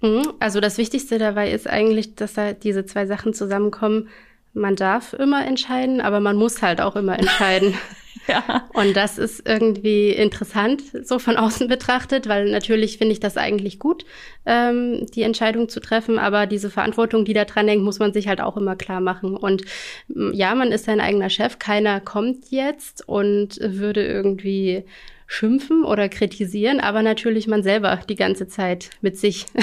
Mhm. 0.00 0.34
Also 0.38 0.60
das 0.60 0.78
Wichtigste 0.78 1.18
dabei 1.18 1.50
ist 1.50 1.68
eigentlich, 1.68 2.14
dass 2.14 2.34
da 2.34 2.52
diese 2.52 2.86
zwei 2.86 3.06
Sachen 3.06 3.34
zusammenkommen. 3.34 4.08
Man 4.52 4.76
darf 4.76 5.12
immer 5.12 5.44
entscheiden, 5.44 6.00
aber 6.00 6.20
man 6.20 6.36
muss 6.36 6.62
halt 6.62 6.80
auch 6.80 6.96
immer 6.96 7.18
entscheiden. 7.18 7.74
Ja. 8.30 8.68
Und 8.74 8.96
das 8.96 9.18
ist 9.18 9.46
irgendwie 9.46 10.10
interessant, 10.10 10.82
so 11.02 11.18
von 11.18 11.36
außen 11.36 11.68
betrachtet, 11.68 12.28
weil 12.28 12.50
natürlich 12.50 12.98
finde 12.98 13.12
ich 13.12 13.20
das 13.20 13.36
eigentlich 13.36 13.78
gut, 13.78 14.04
ähm, 14.46 15.06
die 15.14 15.22
Entscheidung 15.22 15.68
zu 15.68 15.80
treffen, 15.80 16.18
aber 16.18 16.46
diese 16.46 16.70
Verantwortung, 16.70 17.24
die 17.24 17.34
da 17.34 17.44
dran 17.44 17.68
hängt, 17.68 17.82
muss 17.82 17.98
man 17.98 18.12
sich 18.12 18.28
halt 18.28 18.40
auch 18.40 18.56
immer 18.56 18.76
klar 18.76 19.00
machen. 19.00 19.36
Und 19.36 19.64
ja, 20.08 20.54
man 20.54 20.72
ist 20.72 20.84
sein 20.84 21.00
eigener 21.00 21.30
Chef, 21.30 21.58
keiner 21.58 22.00
kommt 22.00 22.50
jetzt 22.50 23.06
und 23.08 23.58
würde 23.60 24.06
irgendwie 24.06 24.84
schimpfen 25.32 25.84
oder 25.84 26.08
kritisieren, 26.08 26.80
aber 26.80 27.02
natürlich 27.02 27.46
man 27.46 27.62
selber 27.62 28.00
die 28.08 28.16
ganze 28.16 28.48
Zeit 28.48 28.90
mit 29.00 29.16
sich. 29.16 29.46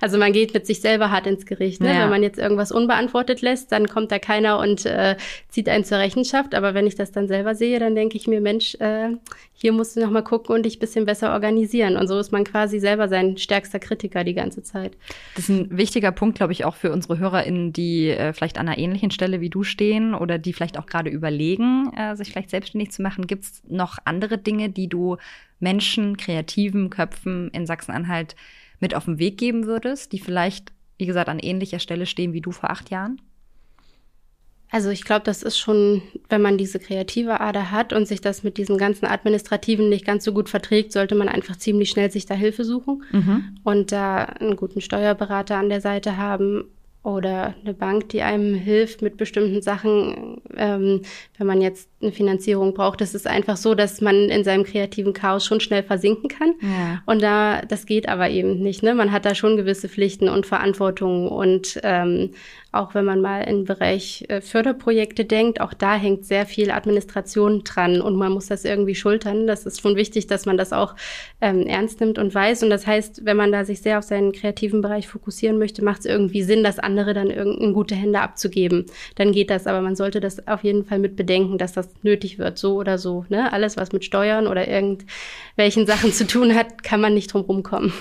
Also 0.00 0.16
man 0.16 0.32
geht 0.32 0.54
mit 0.54 0.66
sich 0.66 0.80
selber 0.80 1.10
hart 1.10 1.26
ins 1.26 1.44
Gericht. 1.44 1.82
Ne? 1.82 1.88
Ja. 1.88 2.02
Wenn 2.02 2.10
man 2.10 2.22
jetzt 2.22 2.38
irgendwas 2.38 2.72
unbeantwortet 2.72 3.42
lässt, 3.42 3.70
dann 3.70 3.86
kommt 3.86 4.10
da 4.10 4.18
keiner 4.18 4.58
und 4.58 4.86
äh, 4.86 5.16
zieht 5.48 5.68
einen 5.68 5.84
zur 5.84 5.98
Rechenschaft. 5.98 6.54
Aber 6.54 6.72
wenn 6.72 6.86
ich 6.86 6.94
das 6.94 7.12
dann 7.12 7.28
selber 7.28 7.54
sehe, 7.54 7.78
dann 7.78 7.94
denke 7.94 8.16
ich 8.16 8.26
mir, 8.26 8.40
Mensch, 8.40 8.76
äh, 8.76 9.10
hier 9.60 9.72
musst 9.72 9.94
du 9.94 10.00
noch 10.00 10.10
mal 10.10 10.22
gucken 10.22 10.54
und 10.54 10.64
dich 10.64 10.78
bisschen 10.78 11.04
besser 11.04 11.32
organisieren. 11.34 11.96
Und 11.96 12.08
so 12.08 12.18
ist 12.18 12.32
man 12.32 12.44
quasi 12.44 12.80
selber 12.80 13.08
sein 13.08 13.36
stärkster 13.36 13.78
Kritiker 13.78 14.24
die 14.24 14.32
ganze 14.32 14.62
Zeit. 14.62 14.96
Das 15.34 15.50
ist 15.50 15.50
ein 15.50 15.76
wichtiger 15.76 16.12
Punkt, 16.12 16.38
glaube 16.38 16.52
ich, 16.54 16.64
auch 16.64 16.76
für 16.76 16.90
unsere 16.90 17.18
HörerInnen, 17.18 17.74
die 17.74 18.08
äh, 18.08 18.32
vielleicht 18.32 18.56
an 18.56 18.68
einer 18.68 18.78
ähnlichen 18.78 19.10
Stelle 19.10 19.42
wie 19.42 19.50
du 19.50 19.62
stehen 19.62 20.14
oder 20.14 20.38
die 20.38 20.54
vielleicht 20.54 20.78
auch 20.78 20.86
gerade 20.86 21.10
überlegen, 21.10 21.92
äh, 21.94 22.16
sich 22.16 22.30
vielleicht 22.30 22.48
selbstständig 22.48 22.90
zu 22.90 23.02
machen. 23.02 23.26
Gibt 23.26 23.44
es 23.44 23.62
noch 23.68 23.98
andere 24.06 24.38
Dinge, 24.38 24.70
die 24.70 24.88
du 24.88 25.09
Menschen, 25.58 26.16
kreativen 26.16 26.90
Köpfen 26.90 27.50
in 27.50 27.66
Sachsen-Anhalt 27.66 28.36
mit 28.80 28.94
auf 28.94 29.04
den 29.04 29.18
Weg 29.18 29.38
geben 29.38 29.66
würdest, 29.66 30.12
die 30.12 30.18
vielleicht, 30.18 30.72
wie 30.98 31.06
gesagt, 31.06 31.28
an 31.28 31.38
ähnlicher 31.38 31.78
Stelle 31.78 32.06
stehen 32.06 32.32
wie 32.32 32.40
du 32.40 32.50
vor 32.50 32.70
acht 32.70 32.90
Jahren? 32.90 33.20
Also 34.72 34.90
ich 34.90 35.04
glaube, 35.04 35.22
das 35.24 35.42
ist 35.42 35.58
schon, 35.58 36.00
wenn 36.28 36.42
man 36.42 36.56
diese 36.56 36.78
kreative 36.78 37.40
Ader 37.40 37.72
hat 37.72 37.92
und 37.92 38.06
sich 38.06 38.20
das 38.20 38.44
mit 38.44 38.56
diesem 38.56 38.78
ganzen 38.78 39.06
Administrativen 39.06 39.88
nicht 39.88 40.04
ganz 40.04 40.24
so 40.24 40.32
gut 40.32 40.48
verträgt, 40.48 40.92
sollte 40.92 41.16
man 41.16 41.28
einfach 41.28 41.56
ziemlich 41.56 41.90
schnell 41.90 42.10
sich 42.10 42.24
da 42.24 42.34
Hilfe 42.34 42.64
suchen 42.64 43.02
mhm. 43.10 43.58
und 43.64 43.90
da 43.90 44.24
einen 44.24 44.56
guten 44.56 44.80
Steuerberater 44.80 45.56
an 45.56 45.70
der 45.70 45.80
Seite 45.80 46.16
haben 46.16 46.66
oder 47.02 47.54
eine 47.64 47.72
Bank, 47.72 48.10
die 48.10 48.20
einem 48.20 48.54
hilft 48.54 49.00
mit 49.00 49.16
bestimmten 49.16 49.62
Sachen, 49.62 50.42
ähm, 50.54 51.00
wenn 51.38 51.46
man 51.46 51.62
jetzt 51.62 51.88
eine 52.02 52.12
Finanzierung 52.12 52.74
braucht. 52.74 53.00
Das 53.00 53.14
ist 53.14 53.26
einfach 53.26 53.56
so, 53.56 53.74
dass 53.74 54.02
man 54.02 54.28
in 54.28 54.44
seinem 54.44 54.64
kreativen 54.64 55.14
Chaos 55.14 55.46
schon 55.46 55.60
schnell 55.60 55.82
versinken 55.82 56.28
kann. 56.28 56.54
Ja. 56.60 57.02
Und 57.06 57.22
da, 57.22 57.62
das 57.62 57.86
geht 57.86 58.06
aber 58.06 58.28
eben 58.28 58.60
nicht. 58.60 58.82
Ne? 58.82 58.94
Man 58.94 59.12
hat 59.12 59.24
da 59.24 59.34
schon 59.34 59.56
gewisse 59.56 59.88
Pflichten 59.88 60.28
und 60.28 60.44
Verantwortungen 60.44 61.28
und 61.28 61.80
ähm, 61.84 62.32
auch 62.72 62.94
wenn 62.94 63.04
man 63.04 63.20
mal 63.20 63.42
im 63.42 63.64
Bereich 63.64 64.24
äh, 64.28 64.40
Förderprojekte 64.40 65.24
denkt, 65.24 65.60
auch 65.60 65.74
da 65.74 65.96
hängt 65.96 66.24
sehr 66.24 66.46
viel 66.46 66.70
Administration 66.70 67.64
dran 67.64 68.00
und 68.00 68.16
man 68.16 68.32
muss 68.32 68.46
das 68.46 68.64
irgendwie 68.64 68.94
schultern. 68.94 69.46
Das 69.46 69.66
ist 69.66 69.80
schon 69.80 69.96
wichtig, 69.96 70.28
dass 70.28 70.46
man 70.46 70.56
das 70.56 70.72
auch 70.72 70.94
ähm, 71.40 71.66
ernst 71.66 72.00
nimmt 72.00 72.18
und 72.18 72.34
weiß. 72.34 72.62
Und 72.62 72.70
das 72.70 72.86
heißt, 72.86 73.24
wenn 73.24 73.36
man 73.36 73.50
da 73.50 73.64
sich 73.64 73.82
sehr 73.82 73.98
auf 73.98 74.04
seinen 74.04 74.32
kreativen 74.32 74.82
Bereich 74.82 75.08
fokussieren 75.08 75.58
möchte, 75.58 75.82
macht 75.84 76.00
es 76.00 76.06
irgendwie 76.06 76.42
Sinn, 76.42 76.62
das 76.62 76.78
andere 76.78 77.12
dann 77.12 77.30
in 77.30 77.72
gute 77.72 77.94
Hände 77.94 78.20
abzugeben. 78.20 78.86
Dann 79.16 79.32
geht 79.32 79.50
das, 79.50 79.66
aber 79.66 79.80
man 79.80 79.96
sollte 79.96 80.20
das 80.20 80.46
auf 80.46 80.62
jeden 80.62 80.84
Fall 80.84 81.00
mit 81.00 81.16
bedenken, 81.16 81.58
dass 81.58 81.72
das 81.72 81.88
nötig 82.02 82.38
wird, 82.38 82.58
so 82.58 82.76
oder 82.76 82.98
so. 82.98 83.24
Ne? 83.28 83.52
Alles, 83.52 83.76
was 83.76 83.92
mit 83.92 84.04
Steuern 84.04 84.46
oder 84.46 84.68
irgendwelchen 84.68 85.86
Sachen 85.86 86.12
zu 86.12 86.26
tun 86.26 86.54
hat, 86.54 86.82
kann 86.84 87.00
man 87.00 87.14
nicht 87.14 87.32
drum 87.32 87.42
rumkommen. 87.42 87.92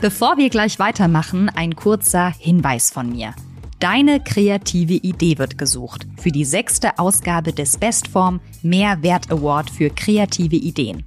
Bevor 0.00 0.36
wir 0.36 0.50
gleich 0.50 0.78
weitermachen, 0.78 1.48
ein 1.48 1.76
kurzer 1.76 2.32
Hinweis 2.38 2.90
von 2.90 3.10
mir. 3.10 3.34
Deine 3.78 4.20
kreative 4.20 4.94
Idee 4.94 5.38
wird 5.38 5.56
gesucht 5.56 6.06
für 6.16 6.30
die 6.30 6.44
sechste 6.44 6.98
Ausgabe 6.98 7.52
des 7.52 7.76
Bestform 7.76 8.40
Mehrwert 8.62 9.30
Award 9.30 9.70
für 9.70 9.90
kreative 9.90 10.56
Ideen. 10.56 11.04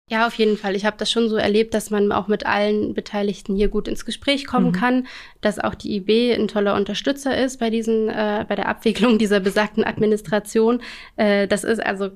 Ja, 0.07 0.27
auf 0.27 0.35
jeden 0.35 0.55
Fall. 0.55 0.75
Ich 0.75 0.85
habe 0.85 0.97
das 0.99 1.09
schon 1.09 1.29
so 1.29 1.35
erlebt, 1.35 1.73
dass 1.73 1.89
man 1.89 2.11
auch 2.11 2.27
mit 2.27 2.45
allen 2.45 2.93
Beteiligten 2.93 3.55
hier 3.55 3.69
gut 3.69 3.87
ins 3.87 4.05
Gespräch 4.05 4.45
kommen 4.45 4.67
mhm. 4.67 4.71
kann, 4.73 5.07
dass 5.41 5.57
auch 5.57 5.73
die 5.73 5.95
IB 5.95 6.31
ein 6.35 6.47
toller 6.47 6.75
Unterstützer 6.75 7.35
ist 7.35 7.59
bei 7.59 7.71
diesen, 7.71 8.09
äh, 8.09 8.45
bei 8.47 8.55
der 8.55 8.67
Abwicklung 8.67 9.17
dieser 9.17 9.39
besagten 9.39 9.83
Administration. 9.83 10.83
Äh, 11.15 11.47
das 11.47 11.63
ist 11.63 11.83
also 11.83 12.11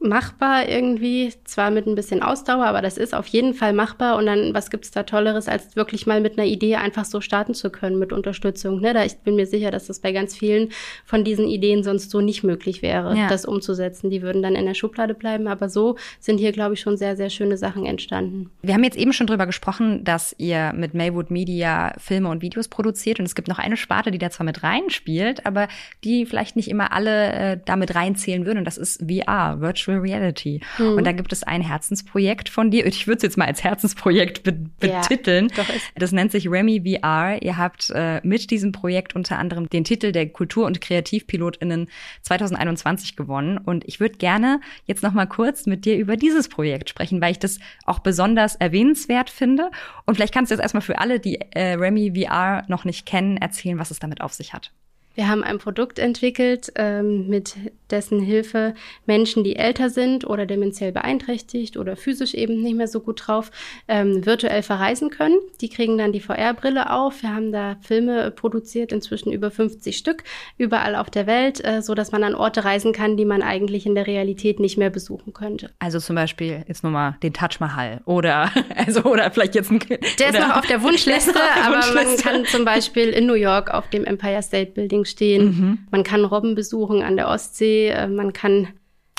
machbar 0.00 0.66
irgendwie, 0.66 1.32
zwar 1.44 1.70
mit 1.70 1.86
ein 1.86 1.94
bisschen 1.94 2.22
Ausdauer, 2.22 2.64
aber 2.64 2.80
das 2.80 2.96
ist 2.96 3.14
auf 3.14 3.26
jeden 3.26 3.52
Fall 3.52 3.74
machbar. 3.74 4.16
Und 4.16 4.26
dann, 4.26 4.54
was 4.54 4.70
gibt's 4.70 4.90
da 4.90 5.02
Tolleres, 5.02 5.46
als 5.46 5.76
wirklich 5.76 6.06
mal 6.06 6.20
mit 6.20 6.38
einer 6.38 6.46
Idee 6.46 6.76
einfach 6.76 7.04
so 7.04 7.20
starten 7.20 7.52
zu 7.52 7.70
können 7.70 7.98
mit 7.98 8.12
Unterstützung? 8.12 8.80
Ne? 8.80 8.94
Da 8.94 9.04
ich 9.04 9.18
bin 9.18 9.36
mir 9.36 9.46
sicher, 9.46 9.70
dass 9.70 9.86
das 9.86 10.00
bei 10.00 10.12
ganz 10.12 10.36
vielen 10.36 10.70
von 11.04 11.22
diesen 11.22 11.46
Ideen 11.46 11.84
sonst 11.84 12.10
so 12.10 12.22
nicht 12.22 12.42
möglich 12.42 12.80
wäre, 12.80 13.14
ja. 13.14 13.28
das 13.28 13.44
umzusetzen. 13.44 14.08
Die 14.08 14.22
würden 14.22 14.42
dann 14.42 14.54
in 14.54 14.64
der 14.64 14.74
Schublade 14.74 15.12
bleiben. 15.12 15.46
Aber 15.46 15.68
so 15.68 15.96
sind 16.18 16.38
hier, 16.38 16.52
glaube 16.52 16.74
ich, 16.74 16.80
schon 16.80 16.96
sehr, 16.96 17.16
sehr 17.16 17.28
schöne 17.28 17.58
Sachen 17.58 17.84
entstanden. 17.84 18.50
Wir 18.62 18.72
haben 18.72 18.84
jetzt 18.84 18.96
eben 18.96 19.12
schon 19.12 19.26
drüber 19.26 19.44
gesprochen, 19.44 20.02
dass 20.04 20.34
ihr 20.38 20.72
mit 20.74 20.94
Maywood 20.94 21.30
Media 21.30 21.92
Filme 21.98 22.30
und 22.30 22.40
Videos 22.40 22.68
produziert. 22.68 23.20
Und 23.20 23.26
es 23.26 23.34
gibt 23.34 23.48
noch 23.48 23.58
eine 23.58 23.76
Sparte, 23.76 24.10
die 24.10 24.18
da 24.18 24.30
zwar 24.30 24.46
mit 24.46 24.62
reinspielt, 24.62 25.44
aber 25.44 25.68
die 26.04 26.24
vielleicht 26.24 26.56
nicht 26.56 26.70
immer 26.70 26.92
alle 26.92 27.32
äh, 27.32 27.58
damit 27.66 27.94
reinzählen 27.94 28.46
würden. 28.46 28.60
Und 28.60 28.64
das 28.64 28.78
ist 28.78 29.02
VR, 29.06 29.60
Virtual 29.60 29.89
Virtual 29.90 30.00
Reality. 30.00 30.60
Mhm. 30.78 30.94
Und 30.94 31.06
da 31.06 31.12
gibt 31.12 31.32
es 31.32 31.42
ein 31.42 31.62
Herzensprojekt 31.62 32.48
von 32.48 32.70
dir. 32.70 32.86
Ich 32.86 33.06
würde 33.06 33.18
es 33.18 33.22
jetzt 33.22 33.36
mal 33.36 33.46
als 33.46 33.62
Herzensprojekt 33.64 34.42
be 34.42 34.52
betiteln. 34.78 35.48
Ja, 35.56 35.64
das 35.96 36.12
nennt 36.12 36.32
sich 36.32 36.48
Remy 36.48 36.82
VR. 36.84 37.42
Ihr 37.42 37.56
habt 37.56 37.90
äh, 37.90 38.20
mit 38.22 38.50
diesem 38.50 38.72
Projekt 38.72 39.14
unter 39.14 39.38
anderem 39.38 39.68
den 39.68 39.84
Titel 39.84 40.12
der 40.12 40.28
Kultur- 40.28 40.66
und 40.66 40.80
KreativpilotInnen 40.80 41.88
2021 42.22 43.16
gewonnen. 43.16 43.58
Und 43.58 43.84
ich 43.86 44.00
würde 44.00 44.16
gerne 44.16 44.60
jetzt 44.86 45.02
noch 45.02 45.12
mal 45.12 45.26
kurz 45.26 45.66
mit 45.66 45.84
dir 45.84 45.96
über 45.96 46.16
dieses 46.16 46.48
Projekt 46.48 46.88
sprechen, 46.88 47.20
weil 47.20 47.32
ich 47.32 47.38
das 47.38 47.58
auch 47.84 48.00
besonders 48.00 48.56
erwähnenswert 48.56 49.30
finde. 49.30 49.70
Und 50.06 50.14
vielleicht 50.14 50.34
kannst 50.34 50.50
du 50.50 50.54
jetzt 50.54 50.62
erstmal 50.62 50.82
für 50.82 50.98
alle, 50.98 51.20
die 51.20 51.40
äh, 51.52 51.74
Remy 51.74 52.12
VR 52.14 52.64
noch 52.68 52.84
nicht 52.84 53.06
kennen, 53.06 53.36
erzählen, 53.36 53.78
was 53.78 53.90
es 53.90 53.98
damit 53.98 54.20
auf 54.20 54.32
sich 54.32 54.52
hat. 54.52 54.72
Wir 55.20 55.28
haben 55.28 55.44
ein 55.44 55.58
Produkt 55.58 55.98
entwickelt, 55.98 56.72
ähm, 56.76 57.28
mit 57.28 57.54
dessen 57.90 58.20
Hilfe 58.20 58.72
Menschen, 59.04 59.44
die 59.44 59.56
älter 59.56 59.90
sind 59.90 60.26
oder 60.26 60.46
dementiell 60.46 60.92
beeinträchtigt 60.92 61.76
oder 61.76 61.94
physisch 61.94 62.32
eben 62.32 62.62
nicht 62.62 62.74
mehr 62.74 62.88
so 62.88 63.00
gut 63.00 63.26
drauf, 63.26 63.50
ähm, 63.86 64.24
virtuell 64.24 64.62
verreisen 64.62 65.10
können. 65.10 65.36
Die 65.60 65.68
kriegen 65.68 65.98
dann 65.98 66.12
die 66.12 66.20
VR-Brille 66.20 66.90
auf. 66.90 67.22
Wir 67.22 67.34
haben 67.34 67.52
da 67.52 67.76
Filme 67.82 68.30
produziert, 68.30 68.92
inzwischen 68.92 69.30
über 69.30 69.50
50 69.50 69.98
Stück, 69.98 70.24
überall 70.56 70.94
auf 70.94 71.10
der 71.10 71.26
Welt, 71.26 71.62
äh, 71.62 71.82
so 71.82 71.94
dass 71.94 72.12
man 72.12 72.24
an 72.24 72.34
Orte 72.34 72.64
reisen 72.64 72.94
kann, 72.94 73.18
die 73.18 73.26
man 73.26 73.42
eigentlich 73.42 73.84
in 73.84 73.94
der 73.94 74.06
Realität 74.06 74.58
nicht 74.58 74.78
mehr 74.78 74.88
besuchen 74.88 75.34
könnte. 75.34 75.70
Also 75.80 75.98
zum 75.98 76.16
Beispiel 76.16 76.64
jetzt 76.66 76.82
nur 76.82 76.92
mal 76.92 77.18
den 77.22 77.34
Taj 77.34 77.58
Mahal 77.58 78.00
oder 78.06 78.50
also 78.76 79.02
oder 79.02 79.30
vielleicht 79.30 79.54
jetzt 79.54 79.70
ein 79.70 79.80
Der 80.18 80.30
ist 80.30 80.40
noch 80.40 80.56
auf 80.56 80.66
der 80.66 80.82
Wunschliste, 80.82 81.38
aber 81.62 81.84
man 81.94 82.16
kann 82.16 82.46
zum 82.46 82.64
Beispiel 82.64 83.10
in 83.10 83.26
New 83.26 83.34
York 83.34 83.68
auf 83.70 83.90
dem 83.90 84.06
Empire 84.06 84.42
State 84.42 84.72
Building 84.72 85.04
stehen. 85.10 85.44
Mhm. 85.44 85.78
Man 85.90 86.04
kann 86.04 86.24
Robben 86.24 86.54
besuchen 86.54 87.02
an 87.02 87.16
der 87.16 87.28
Ostsee. 87.28 87.88
Äh, 87.88 88.08
man 88.08 88.32
kann 88.32 88.68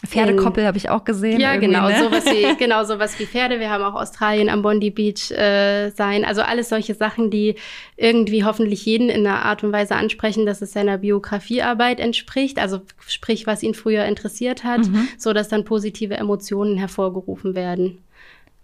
Pferdekoppel 0.06 0.66
habe 0.66 0.78
ich 0.78 0.90
auch 0.90 1.04
gesehen. 1.04 1.40
Ja, 1.40 1.58
genau, 1.58 1.88
ne? 1.88 2.00
sowas 2.00 2.26
wie, 2.26 2.56
genau, 2.60 2.84
sowas 2.84 3.20
wie 3.20 3.28
Pferde. 3.28 3.60
Wir 3.60 3.70
haben 3.70 3.84
auch 3.84 3.94
Australien 3.94 4.50
am 4.50 4.64
Bondi 4.64 4.90
Beach 4.90 5.30
äh, 5.32 5.92
sein. 5.92 6.26
Also 6.26 6.42
alles 6.42 6.70
solche 6.70 6.96
Sachen, 6.96 7.30
die 7.30 7.56
irgendwie 7.98 8.44
hoffentlich 8.44 8.84
jeden 8.86 9.10
in 9.10 9.28
einer 9.28 9.46
Art 9.46 9.64
und 9.64 9.72
Weise 9.72 9.96
ansprechen, 9.96 10.48
dass 10.48 10.62
es 10.64 10.74
seiner 10.74 10.98
Biografiearbeit 10.98 12.00
entspricht. 12.00 12.58
Also 12.58 12.82
sprich, 13.06 13.46
was 13.46 13.62
ihn 13.62 13.76
früher 13.76 14.06
interessiert 14.06 14.64
hat, 14.64 14.88
mhm. 14.88 15.08
so 15.20 15.34
dass 15.34 15.50
dann 15.50 15.66
positive 15.66 16.16
Emotionen 16.16 16.78
hervorgerufen 16.78 17.54
werden. 17.54 18.00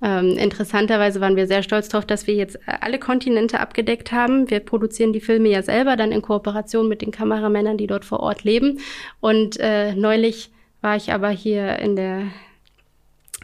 Ähm, 0.01 0.38
interessanterweise 0.38 1.22
waren 1.22 1.36
wir 1.36 1.48
sehr 1.48 1.63
stolz 1.63 1.89
darauf, 1.89 2.06
dass 2.06 2.27
wir 2.27 2.36
jetzt 2.36 2.60
alle 2.68 3.00
Kontinente 3.00 3.60
abgedeckt 3.60 4.12
haben. 4.12 4.50
Wir 4.50 4.60
produzieren 4.60 5.12
die 5.12 5.22
Filme 5.22 5.50
ja 5.50 5.63
selber, 5.63 5.96
dann 5.96 6.12
in 6.12 6.22
Kooperation 6.22 6.88
mit 6.88 7.01
den 7.01 7.12
Kameramännern, 7.12 7.77
die 7.77 7.88
dort 7.88 8.06
vor 8.06 8.20
Ort 8.20 8.44
leben. 8.44 8.80
Und 9.20 9.60
äh, 9.60 9.96
neulich 9.96 10.51
war 10.82 10.96
ich 10.96 11.12
aber 11.12 11.30
hier 11.30 11.80
in 11.80 11.96
der 11.96 12.24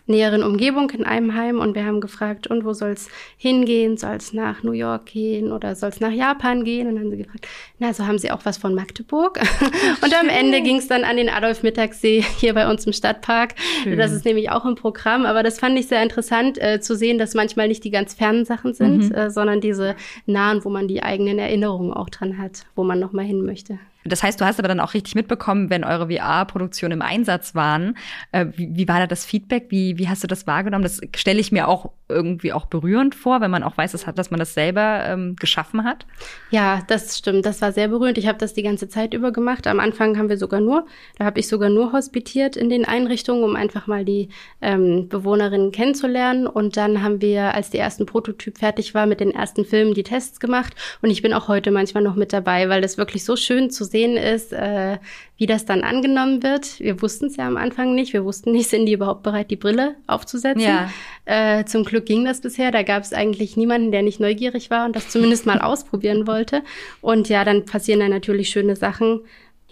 näheren 0.05 0.43
Umgebung 0.43 0.89
in 0.89 1.05
einem 1.05 1.33
Heim 1.33 1.59
und 1.59 1.75
wir 1.75 1.85
haben 1.85 2.01
gefragt, 2.01 2.47
und 2.47 2.65
wo 2.65 2.73
soll 2.73 2.91
es 2.91 3.07
hingehen? 3.37 3.97
Soll 3.97 4.15
es 4.15 4.33
nach 4.33 4.61
New 4.63 4.73
York 4.73 5.05
gehen 5.05 5.51
oder 5.51 5.75
soll 5.75 5.89
es 5.89 5.99
nach 6.01 6.11
Japan 6.11 6.65
gehen? 6.65 6.87
Und 6.87 6.95
dann 6.95 7.05
haben 7.05 7.11
sie 7.11 7.17
gefragt, 7.17 7.47
na, 7.79 7.93
so 7.93 8.05
haben 8.05 8.17
sie 8.17 8.31
auch 8.31 8.41
was 8.43 8.57
von 8.57 8.75
Magdeburg. 8.75 9.39
und 10.01 10.19
am 10.19 10.27
Ende 10.27 10.61
ging 10.61 10.77
es 10.77 10.87
dann 10.87 11.03
an 11.03 11.17
den 11.17 11.29
Adolf-Mittagssee 11.29 12.23
hier 12.37 12.53
bei 12.53 12.69
uns 12.69 12.85
im 12.85 12.93
Stadtpark. 12.93 13.55
Schön. 13.83 13.97
Das 13.97 14.11
ist 14.11 14.25
nämlich 14.25 14.49
auch 14.51 14.65
im 14.65 14.75
Programm, 14.75 15.25
aber 15.25 15.41
das 15.41 15.59
fand 15.59 15.79
ich 15.79 15.87
sehr 15.87 16.03
interessant 16.03 16.61
äh, 16.61 16.81
zu 16.81 16.95
sehen, 16.95 17.17
dass 17.17 17.33
manchmal 17.33 17.69
nicht 17.69 17.83
die 17.83 17.91
ganz 17.91 18.13
fernen 18.13 18.43
Sachen 18.43 18.73
sind, 18.73 19.09
mhm. 19.09 19.15
äh, 19.15 19.29
sondern 19.29 19.61
diese 19.61 19.95
nahen, 20.25 20.65
wo 20.65 20.69
man 20.69 20.87
die 20.87 21.01
eigenen 21.01 21.39
Erinnerungen 21.39 21.93
auch 21.93 22.09
dran 22.09 22.37
hat, 22.37 22.65
wo 22.75 22.83
man 22.83 22.99
nochmal 22.99 23.25
hin 23.25 23.45
möchte. 23.45 23.79
Das 24.05 24.23
heißt, 24.23 24.39
du 24.39 24.45
hast 24.45 24.59
aber 24.59 24.67
dann 24.67 24.79
auch 24.79 24.93
richtig 24.93 25.15
mitbekommen, 25.15 25.69
wenn 25.69 25.83
eure 25.83 26.09
VR-Produktionen 26.09 26.93
im 26.93 27.01
Einsatz 27.01 27.55
waren. 27.55 27.97
Äh, 28.31 28.47
wie, 28.55 28.69
wie, 28.73 28.87
war 28.87 28.99
da 28.99 29.07
das 29.07 29.25
Feedback? 29.25 29.67
Wie, 29.69 29.97
wie 29.97 30.09
hast 30.09 30.23
du 30.23 30.27
das 30.27 30.47
wahrgenommen? 30.47 30.83
Das 30.83 31.01
stelle 31.15 31.39
ich 31.39 31.51
mir 31.51 31.67
auch 31.67 31.91
irgendwie 32.09 32.53
auch 32.53 32.65
berührend 32.65 33.15
vor, 33.15 33.41
wenn 33.41 33.51
man 33.51 33.63
auch 33.63 33.77
weiß, 33.77 33.93
dass, 33.93 34.05
dass 34.15 34.31
man 34.31 34.39
das 34.39 34.53
selber 34.53 35.03
ähm, 35.05 35.35
geschaffen 35.37 35.83
hat. 35.83 36.05
Ja, 36.51 36.81
das 36.87 37.17
stimmt. 37.17 37.45
Das 37.45 37.61
war 37.61 37.71
sehr 37.71 37.87
berührend. 37.87 38.17
Ich 38.17 38.27
habe 38.27 38.37
das 38.37 38.53
die 38.53 38.63
ganze 38.63 38.87
Zeit 38.87 39.13
über 39.13 39.31
gemacht. 39.31 39.67
Am 39.67 39.79
Anfang 39.79 40.17
haben 40.17 40.29
wir 40.29 40.37
sogar 40.37 40.59
nur, 40.59 40.85
da 41.17 41.25
habe 41.25 41.39
ich 41.39 41.47
sogar 41.47 41.69
nur 41.69 41.93
hospitiert 41.93 42.55
in 42.55 42.69
den 42.69 42.85
Einrichtungen, 42.85 43.43
um 43.43 43.55
einfach 43.55 43.87
mal 43.87 44.05
die 44.05 44.29
ähm, 44.61 45.07
Bewohnerinnen 45.09 45.71
kennenzulernen. 45.71 46.45
Und 46.45 46.77
dann 46.77 47.01
haben 47.01 47.21
wir, 47.21 47.53
als 47.55 47.69
die 47.69 47.77
ersten 47.77 48.05
Prototyp 48.05 48.57
fertig 48.57 48.93
war, 48.93 49.05
mit 49.05 49.19
den 49.19 49.31
ersten 49.31 49.65
Filmen 49.65 49.93
die 49.93 50.03
Tests 50.03 50.39
gemacht. 50.39 50.75
Und 51.01 51.09
ich 51.09 51.21
bin 51.21 51.33
auch 51.33 51.47
heute 51.47 51.71
manchmal 51.71 52.03
noch 52.03 52.15
mit 52.15 52.33
dabei, 52.33 52.69
weil 52.69 52.81
das 52.81 52.97
wirklich 52.97 53.23
so 53.25 53.35
schön 53.35 53.69
zu 53.69 53.85
sehen 53.93 54.17
ist, 54.17 54.51
äh, 54.51 54.97
wie 55.37 55.45
das 55.45 55.65
dann 55.65 55.83
angenommen 55.83 56.43
wird. 56.43 56.79
Wir 56.79 57.01
wussten 57.01 57.27
es 57.27 57.37
ja 57.37 57.47
am 57.47 57.57
Anfang 57.57 57.95
nicht. 57.95 58.11
Wir 58.11 58.25
wussten 58.25 58.51
nicht, 58.51 58.69
sind 58.69 58.87
die 58.87 58.93
überhaupt 58.93 59.23
bereit, 59.23 59.51
die 59.51 59.55
Brille 59.55 59.95
aufzusetzen. 60.07 60.61
Ja. 60.61 60.89
Äh, 61.25 61.63
zum 61.65 61.85
Glück 61.85 62.05
ging 62.05 62.25
das 62.25 62.41
bisher. 62.41 62.71
Da 62.71 62.83
gab 62.83 63.03
es 63.03 63.13
eigentlich 63.13 63.55
niemanden, 63.55 63.91
der 63.91 64.01
nicht 64.01 64.19
neugierig 64.19 64.69
war 64.69 64.85
und 64.85 64.95
das 64.95 65.09
zumindest 65.09 65.45
mal 65.45 65.61
ausprobieren 65.61 66.27
wollte. 66.27 66.63
Und 67.01 67.29
ja, 67.29 67.45
dann 67.45 67.65
passieren 67.65 68.01
da 68.01 68.09
natürlich 68.09 68.49
schöne 68.49 68.75
Sachen 68.75 69.21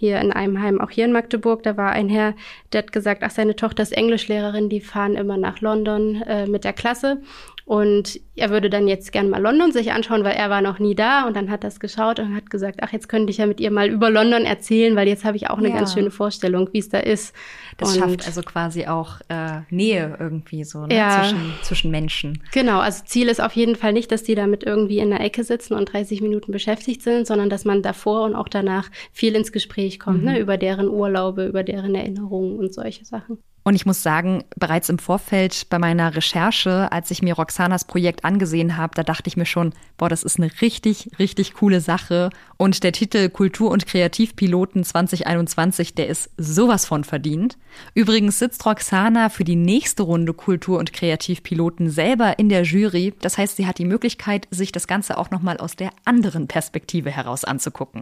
hier 0.01 0.20
in 0.20 0.32
einem 0.32 0.62
Heim, 0.62 0.82
auch 0.82 0.90
hier 0.90 1.06
in 1.06 1.12
Magdeburg. 1.12 1.63
Da 1.63 1.78
war 1.78 1.92
ein 1.92 2.10
Herr, 2.10 2.34
der 2.74 2.84
hat 2.84 2.92
gesagt, 2.92 3.22
ach, 3.24 3.32
seine 3.32 3.56
Tochter 3.56 3.84
ist 3.84 3.96
Englischlehrerin, 3.96 4.68
die 4.68 4.82
fahren 4.82 5.16
immer 5.16 5.38
nach 5.38 5.62
London 5.62 6.22
äh, 6.24 6.48
mit 6.48 6.63
der 6.63 6.74
Klasse. 6.74 7.22
Und 7.65 8.20
er 8.36 8.50
würde 8.50 8.70
dann 8.70 8.88
jetzt 8.88 9.12
gern 9.12 9.30
mal 9.30 9.41
London 9.41 9.72
sich 9.72 9.91
anschauen, 9.91 10.24
weil 10.24 10.34
er 10.34 10.50
war 10.50 10.62
noch 10.62 10.80
nie 10.80 10.96
da 10.96 11.27
und 11.27 11.36
dann 11.36 11.50
hat 11.50 11.63
das 11.63 11.80
geschaut 11.80 12.20
und 12.20 12.36
hat 12.36 12.50
gesagt, 12.50 12.80
ach, 12.82 12.91
jetzt 12.91 13.08
könnte 13.08 13.32
ich 13.32 13.38
ja 13.38 13.46
mit 13.46 13.60
ihr 13.60 13.72
mal 13.72 13.89
über 13.89 14.10
London 14.10 14.44
erzählen, 14.44 14.96
weil 14.96 15.08
jetzt 15.08 15.24
habe 15.25 15.38
ich 15.38 15.50
auch 15.50 15.58
eine 15.58 15.70
ja. 15.70 15.75
ganz 15.75 15.94
schöne 15.94 16.12
Vorstellung, 16.12 16.70
wie 16.74 16.80
es 16.80 16.89
da 16.89 17.00
ist. 17.00 17.36
Das 17.77 17.94
und 17.94 18.00
schafft 18.00 18.25
also 18.25 18.41
quasi 18.41 18.88
auch 18.88 19.22
äh, 19.30 19.62
Nähe 19.70 20.18
irgendwie 20.20 20.63
so 20.63 20.86
ne? 20.86 20.96
ja. 20.96 21.22
zwischen, 21.22 21.53
zwischen 21.62 21.91
Menschen. 21.91 22.44
Genau, 22.51 22.80
also 22.80 23.03
Ziel 23.06 23.27
ist 23.27 23.41
auf 23.41 23.53
jeden 23.53 23.75
Fall 23.75 23.94
nicht, 23.94 24.12
dass 24.12 24.24
die 24.24 24.36
damit 24.36 24.63
irgendwie 24.63 25.00
in 25.00 25.10
der 25.10 25.22
Ecke 25.22 25.44
sitzen 25.44 25.74
und 25.74 25.91
30 25.94 26.22
Minuten 26.22 26.51
beschäftigt 26.51 27.01
sind, 27.03 27.27
sondern 27.27 27.50
dass 27.50 27.65
man 27.65 27.82
davor 27.82 28.24
und 28.24 28.36
auch 28.36 28.50
danach 28.50 28.89
viel 29.12 29.36
ins 29.36 29.51
Gespräch 29.51 30.00
kommt, 30.00 30.20
mhm. 30.20 30.32
ne? 30.32 30.39
über 30.39 30.58
deren 30.58 30.89
Urlaube, 30.89 31.46
über 31.46 31.63
deren 31.63 31.96
Erinnerungen 31.96 32.58
und 32.58 32.74
solche 32.74 33.06
Sachen. 33.06 33.38
Und 33.63 33.75
ich 33.75 33.86
muss 33.86 34.01
sagen, 34.01 34.44
bereits 34.56 34.89
im 34.89 34.98
Vorfeld 34.98 35.68
bei 35.70 35.77
meiner 35.77 36.15
Recherche, 36.15 36.91
als 36.91 37.12
ich 37.12 37.22
mir 37.22 37.36
Roxanas 37.36 37.86
Projekt 37.86 38.25
angesehen 38.25 38.75
habe, 38.75 38.96
da 38.96 39.03
dachte 39.03 39.27
ich 39.27 39.38
mir 39.38 39.46
schon, 39.46 39.74
boah, 39.98 40.10
das 40.10 40.24
ist 40.24 40.38
eine 40.38 40.50
richtig, 40.62 41.12
richtig 41.20 41.53
coole 41.53 41.80
Sache. 41.80 42.32
Und 42.58 42.84
der 42.84 42.91
Titel 42.91 43.30
Kultur- 43.30 43.70
und 43.70 43.86
Kreativpiloten 43.86 44.84
2021, 44.84 45.94
der 45.94 46.08
ist 46.08 46.32
sowas 46.38 46.86
von 46.86 47.03
verdient. 47.03 47.58
Übrigens 47.94 48.39
sitzt 48.39 48.65
Roxana 48.65 49.30
für 49.30 49.44
die 49.44 49.56
nächste 49.56 50.03
Runde 50.03 50.34
Kultur- 50.34 50.80
und 50.80 50.91
Kreativpiloten 50.91 51.91
selber 51.91 52.39
in 52.39 52.50
der 52.50 52.63
Jury. 52.63 53.13
Das 53.22 53.38
heißt, 53.38 53.58
sie 53.58 53.68
hat 53.68 53.77
die 53.77 53.86
Möglichkeit, 53.86 54.48
sich 54.50 54.72
das 54.72 54.88
Ganze 54.88 55.20
auch 55.20 55.30
nochmal 55.30 55.58
aus 55.58 55.75
der 55.75 55.91
anderen 56.03 56.48
Perspektive 56.48 57.12
heraus 57.12 57.44
anzugucken. 57.44 58.01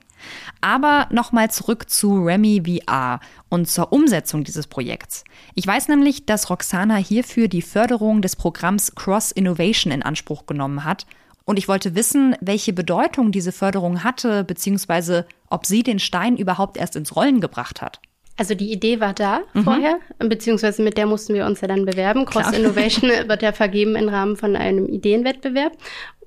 Aber 0.61 1.07
nochmal 1.11 1.51
zurück 1.51 1.89
zu 1.89 2.23
Remy 2.23 2.63
VR 2.65 3.19
und 3.49 3.67
zur 3.67 3.91
Umsetzung 3.91 4.43
dieses 4.43 4.67
Projekts. 4.67 5.23
Ich 5.55 5.65
weiß 5.65 5.87
nämlich, 5.87 6.25
dass 6.25 6.49
Roxana 6.49 6.95
hierfür 6.95 7.47
die 7.47 7.61
Förderung 7.61 8.21
des 8.21 8.35
Programms 8.35 8.95
Cross 8.95 9.31
Innovation 9.31 9.91
in 9.91 10.03
Anspruch 10.03 10.45
genommen 10.45 10.83
hat. 10.83 11.05
Und 11.45 11.57
ich 11.57 11.67
wollte 11.67 11.95
wissen, 11.95 12.35
welche 12.41 12.73
Bedeutung 12.73 13.31
diese 13.31 13.51
Förderung 13.51 14.03
hatte, 14.03 14.43
beziehungsweise 14.43 15.25
ob 15.49 15.65
sie 15.65 15.81
den 15.81 15.99
Stein 15.99 16.37
überhaupt 16.37 16.77
erst 16.77 16.95
ins 16.95 17.15
Rollen 17.15 17.41
gebracht 17.41 17.81
hat. 17.81 17.99
Also 18.39 18.55
die 18.55 18.71
Idee 18.71 19.01
war 19.01 19.13
da 19.13 19.41
mhm. 19.53 19.63
vorher, 19.65 19.99
beziehungsweise 20.19 20.81
mit 20.81 20.97
der 20.97 21.07
mussten 21.07 21.33
wir 21.33 21.45
uns 21.45 21.59
ja 21.59 21.67
dann 21.67 21.85
bewerben. 21.85 22.25
Cross 22.25 22.53
Innovation 22.53 23.09
wird 23.27 23.41
ja 23.41 23.51
vergeben 23.51 23.97
im 23.97 24.07
Rahmen 24.07 24.37
von 24.37 24.55
einem 24.55 24.87
Ideenwettbewerb. 24.87 25.73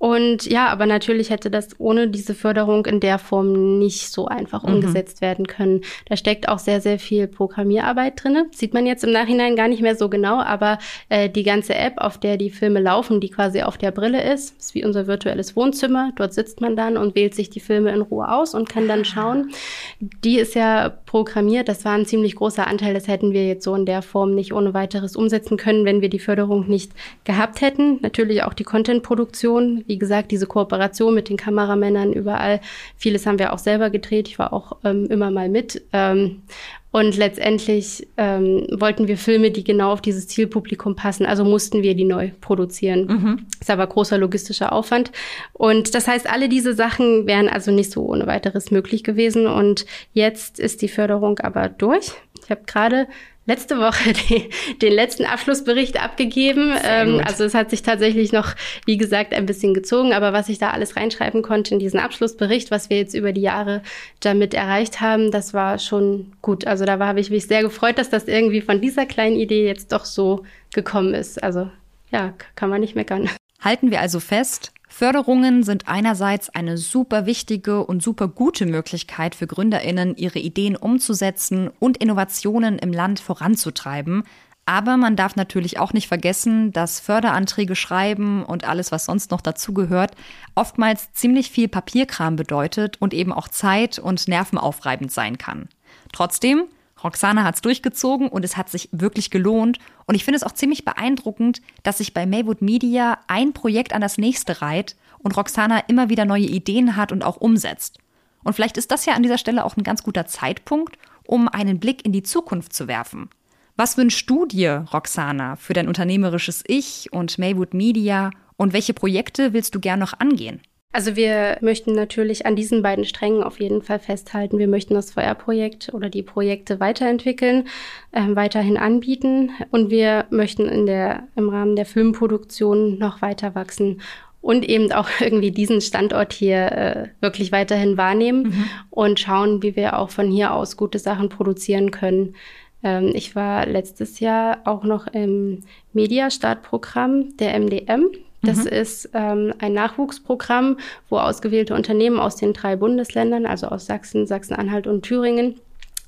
Und 0.03 0.47
ja, 0.47 0.67
aber 0.67 0.87
natürlich 0.87 1.31
hätte 1.31 1.49
das 1.49 1.79
ohne 1.79 2.09
diese 2.09 2.35
Förderung 2.35 2.87
in 2.87 2.99
der 2.99 3.21
Form 3.21 3.79
nicht 3.79 4.11
so 4.11 4.27
einfach 4.27 4.65
mhm. 4.65 4.75
umgesetzt 4.75 5.21
werden 5.21 5.47
können. 5.47 5.83
Da 6.07 6.17
steckt 6.17 6.49
auch 6.49 6.59
sehr, 6.59 6.81
sehr 6.81 6.99
viel 6.99 7.29
Programmierarbeit 7.29 8.15
drinne. 8.25 8.47
Sieht 8.51 8.75
man 8.75 8.85
jetzt 8.85 9.05
im 9.05 9.13
Nachhinein 9.13 9.55
gar 9.55 9.69
nicht 9.69 9.81
mehr 9.81 9.95
so 9.95 10.09
genau, 10.09 10.41
aber 10.41 10.79
äh, 11.09 11.31
die 11.31 11.45
ganze 11.45 11.77
App, 11.77 11.99
auf 11.99 12.19
der 12.19 12.37
die 12.37 12.51
Filme 12.51 12.81
laufen, 12.81 13.21
die 13.21 13.29
quasi 13.29 13.63
auf 13.63 13.79
der 13.79 13.93
Brille 13.93 14.21
ist, 14.33 14.59
ist 14.59 14.75
wie 14.75 14.85
unser 14.85 15.07
virtuelles 15.07 15.55
Wohnzimmer. 15.55 16.11
Dort 16.17 16.35
sitzt 16.35 16.61
man 16.61 16.75
dann 16.75 16.97
und 16.97 17.15
wählt 17.15 17.37
sich 17.37 17.49
die 17.49 17.61
Filme 17.61 17.93
in 17.93 18.01
Ruhe 18.01 18.29
aus 18.29 18.57
und 18.57 18.69
kann 18.69 18.89
dann 18.89 19.05
schauen. 19.05 19.53
Die 20.01 20.41
ist 20.41 20.57
ja 20.57 20.89
programmiert. 21.07 21.69
Das 21.69 21.85
war 21.85 21.93
ein 21.93 22.07
ziemlich 22.07 22.35
großer 22.35 22.67
Anteil. 22.67 22.93
Das 22.93 23.07
hätten 23.07 23.33
wir 23.33 23.47
jetzt 23.47 23.63
so 23.63 23.73
in 23.77 23.87
der 23.87 24.03
Form 24.03 24.35
nicht 24.35 24.53
ohne 24.53 24.75
weiteres 24.75 25.15
umsetzen 25.15 25.57
können, 25.57 25.85
wenn 25.85 26.01
wir 26.01 26.09
die 26.09 26.19
Förderung 26.19 26.69
nicht 26.69 26.91
gehabt 27.23 27.61
hätten. 27.61 28.01
Natürlich 28.03 28.43
auch 28.43 28.55
die 28.55 28.65
Content-Produktion 28.65 29.85
wie 29.93 29.99
gesagt, 29.99 30.31
diese 30.31 30.47
Kooperation 30.47 31.15
mit 31.15 31.29
den 31.29 31.37
Kameramännern 31.37 32.15
überall. 32.15 32.61
Vieles 32.97 33.27
haben 33.27 33.39
wir 33.39 33.53
auch 33.53 33.59
selber 33.59 33.91
gedreht. 33.91 34.27
Ich 34.27 34.39
war 34.39 34.55
auch 34.55 34.79
ähm, 34.85 35.07
immer 35.11 35.31
mal 35.31 35.51
mit. 35.51 35.83
Ähm, 35.93 36.45
und 36.93 37.15
letztendlich 37.19 38.09
ähm, 38.17 38.67
wollten 38.71 39.07
wir 39.09 39.19
Filme, 39.19 39.51
die 39.51 39.65
genau 39.65 39.93
auf 39.93 40.01
dieses 40.01 40.29
Zielpublikum 40.29 40.97
passen. 40.97 41.27
Also 41.27 41.45
mussten 41.45 41.83
wir 41.83 41.95
die 41.95 42.05
neu 42.05 42.31
produzieren. 42.41 43.07
Mhm. 43.07 43.47
Ist 43.61 43.71
aber 43.71 43.87
großer 43.87 44.17
logistischer 44.17 44.73
Aufwand. 44.73 45.13
Und 45.53 45.95
das 45.95 46.09
heißt, 46.09 46.27
alle 46.31 46.49
diese 46.49 46.73
Sachen 46.73 47.27
wären 47.27 47.51
also 47.51 47.71
nicht 47.71 47.93
so 47.93 48.07
ohne 48.07 48.27
weiteres 48.27 48.71
möglich 48.71 49.05
gewesen. 49.05 49.47
Und 49.47 49.85
jetzt 50.15 50.59
ist 50.59 50.81
die 50.81 50.89
Förderung 50.89 51.39
aber 51.41 51.69
durch. 51.69 52.13
Ich 52.43 52.51
habe 52.51 52.63
gerade 52.67 53.09
letzte 53.47 53.79
Woche 53.79 54.13
die, 54.29 54.51
den 54.79 54.93
letzten 54.93 55.25
Abschlussbericht 55.25 56.03
abgegeben. 56.03 56.75
Ähm, 56.85 57.21
also 57.25 57.45
es 57.45 57.55
hat 57.55 57.71
sich 57.71 57.83
tatsächlich 57.83 58.33
noch, 58.33 58.55
wie 58.87 58.97
gesagt, 58.97 59.35
ein 59.35 59.47
bisschen 59.47 59.75
gezogen. 59.75 60.13
Aber 60.13 60.33
was 60.33 60.49
ich 60.49 60.59
da 60.59 60.71
alles 60.71 60.97
reinschreiben 60.97 61.43
konnte 61.43 61.75
in 61.75 61.81
diesen 61.81 62.01
Abschlussbericht, 62.01 62.71
was 62.71 62.91
wir 62.91 62.99
jetzt 62.99 63.15
über 63.15 63.33
die 63.33 63.41
Jahre 63.41 63.83
damit 64.21 64.55
erreicht 64.55 65.01
haben, 65.01 65.31
das 65.31 65.55
war 65.55 65.79
schon 65.79 66.33
gut. 66.43 66.67
Also 66.67 66.85
da 66.85 66.99
habe 66.99 67.21
ich 67.21 67.31
mich 67.31 67.47
sehr 67.47 67.63
gefreut, 67.63 67.99
dass 67.99 68.11
das 68.11 68.29
irgendwie 68.29 68.61
von 68.61 68.81
dieser 68.81 69.07
kleinen 69.07 69.37
Idee 69.37 69.67
jetzt 69.67 69.93
doch 69.93 70.05
so 70.05 70.45
gekommen 70.73 71.15
ist. 71.15 71.43
Also 71.43 71.71
ja, 72.11 72.35
kann 72.55 72.71
man 72.71 72.81
nicht 72.81 72.95
meckern. 72.95 73.29
Halten 73.61 73.91
wir 73.91 74.01
also 74.01 74.21
fest, 74.21 74.73
Förderungen 74.93 75.63
sind 75.63 75.89
einerseits 75.89 76.51
eine 76.51 76.77
super 76.77 77.25
wichtige 77.25 77.83
und 77.83 78.03
super 78.03 78.29
gute 78.29 78.67
Möglichkeit 78.67 79.35
für 79.35 79.47
Gründerinnen, 79.47 80.17
ihre 80.17 80.39
Ideen 80.39 80.77
umzusetzen 80.77 81.71
und 81.79 81.97
Innovationen 81.97 82.79
im 82.79 82.93
Land 82.93 83.19
voranzutreiben. 83.19 84.25
Aber 84.67 84.99
man 84.99 85.17
darf 85.17 85.35
natürlich 85.35 85.79
auch 85.79 85.95
nicht 85.95 86.09
vergessen, 86.09 86.73
dass 86.73 87.01
Förderanträge 87.01 87.75
schreiben 87.75 88.45
und 88.45 88.69
alles, 88.69 88.93
was 88.93 89.07
sonst 89.07 89.31
noch 89.31 89.41
dazugehört, 89.41 90.15
oftmals 90.55 91.11
ziemlich 91.15 91.51
viel 91.51 91.69
Papierkram 91.69 92.37
bedeutet 92.37 93.01
und 93.01 93.15
eben 93.15 93.33
auch 93.33 93.49
zeit- 93.49 93.99
und 93.99 94.29
nervenaufreibend 94.29 95.11
sein 95.11 95.39
kann. 95.39 95.71
Trotzdem, 96.13 96.65
Roxana 97.05 97.45
hat 97.45 97.57
es 97.57 97.61
durchgezogen 97.63 98.29
und 98.29 98.45
es 98.45 98.57
hat 98.57 98.69
sich 98.69 98.89
wirklich 98.93 99.31
gelohnt. 99.31 99.79
Und 100.07 100.15
ich 100.15 100.25
finde 100.25 100.37
es 100.37 100.43
auch 100.43 100.53
ziemlich 100.53 100.85
beeindruckend, 100.85 101.61
dass 101.83 101.99
sich 101.99 102.15
bei 102.15 102.27
Maywood 102.27 102.63
Media 102.63 103.19
ein 103.27 103.53
Projekt 103.53 103.93
an 103.93 104.01
das 104.01 104.19
nächste 104.19 104.63
reiht 104.63 104.97
und 105.19 105.37
Roxana 105.37 105.81
immer 105.89 106.09
wieder 106.09 106.25
neue 106.25 106.47
Ideen 106.47 106.97
hat 106.97 107.13
und 107.13 107.23
auch 107.23 107.37
umsetzt. 107.37 107.99
Und 108.45 108.55
vielleicht 108.55 108.77
ist 108.77 108.91
das 108.91 109.07
ja 109.07 109.15
an 109.15 109.23
dieser 109.23 109.39
Stelle 109.39 109.65
auch 109.65 109.77
ein 109.77 109.85
ganz 109.85 110.03
guter 110.03 110.27
Zeitpunkt, 110.27 110.99
um 111.27 111.49
einen 111.49 111.79
Blick 111.79 112.05
in 112.05 112.13
die 112.13 112.23
Zukunft 112.23 112.73
zu 112.73 112.89
werfen. 112.89 113.31
Was 113.77 113.97
wünschst 113.97 114.29
du 114.29 114.45
dir, 114.47 114.87
Roxana, 114.93 115.57
für 115.57 115.73
dein 115.73 115.89
unternehmerisches 115.89 116.63
Ich 116.67 117.13
und 117.13 117.39
Maywood 117.39 117.73
Media 117.73 118.31
und 118.57 118.73
welche 118.73 118.95
Projekte 118.95 119.53
willst 119.53 119.75
du 119.75 119.81
gern 119.81 119.99
noch 120.01 120.19
angehen? 120.19 120.61
Also 120.93 121.17
wir 121.17 121.57
möchten 121.63 121.95
natürlich 121.95 122.45
an 122.45 122.55
diesen 122.55 122.83
beiden 122.83 123.07
Strängen 123.07 123.43
auf 123.43 123.61
jeden 123.61 123.81
Fall 123.81 123.99
festhalten. 123.99 124.59
Wir 124.59 124.69
möchten 124.69 124.93
das 124.93 125.13
VR-Projekt 125.13 125.93
oder 125.95 126.11
die 126.11 126.23
Projekte 126.23 126.81
weiterentwickeln, 126.81 127.69
äh, 128.13 128.23
weiterhin 128.35 128.77
anbieten 128.77 129.51
und 129.71 129.91
wir 129.91 130.27
möchten 130.31 130.69
in 130.69 130.85
der, 130.85 131.29
im 131.35 131.49
Rahmen 131.49 131.77
der 131.77 131.87
Filmproduktion 131.87 132.99
noch 132.99 133.23
weiter 133.23 133.55
wachsen 133.55 134.03
und 134.43 134.69
eben 134.69 134.93
auch 134.93 135.09
irgendwie 135.21 135.51
diesen 135.51 135.81
Standort 135.81 136.35
hier 136.35 136.73
äh, 136.73 137.09
wirklich 137.21 137.53
weiterhin 137.53 137.97
wahrnehmen 137.97 138.43
mhm. 138.43 138.65
und 138.91 139.19
schauen, 139.19 139.63
wie 139.63 139.77
wir 139.77 139.99
auch 139.99 140.11
von 140.11 140.31
hier 140.31 140.53
aus 140.53 140.77
gute 140.77 140.99
Sachen 140.99 141.31
produzieren 141.31 141.91
können. 141.91 142.35
Ähm, 142.83 143.13
ich 143.15 143.35
war 143.35 143.65
letztes 143.65 144.21
Jahr 144.21 144.61
auch 144.65 144.85
noch 144.85 145.07
im 145.07 145.61
Media-Startprogramm 145.95 147.35
der 147.39 147.59
MDM. 147.59 148.11
Das 148.43 148.65
mhm. 148.65 148.67
ist 148.67 149.11
ähm, 149.15 149.55
ein 149.61 149.73
Nachwuchsprogramm, 149.73 150.79
wo 151.09 151.19
ausgewählte 151.19 151.75
Unternehmen 151.75 152.19
aus 152.19 152.37
den 152.37 152.53
drei 152.53 152.77
Bundesländern, 152.77 153.47
also 153.47 153.69
aus 153.69 153.87
Sachsen, 153.87 154.27
Sachsen-Anhalt 154.27 154.87
und 154.87 155.03
Thüringen, 155.03 155.61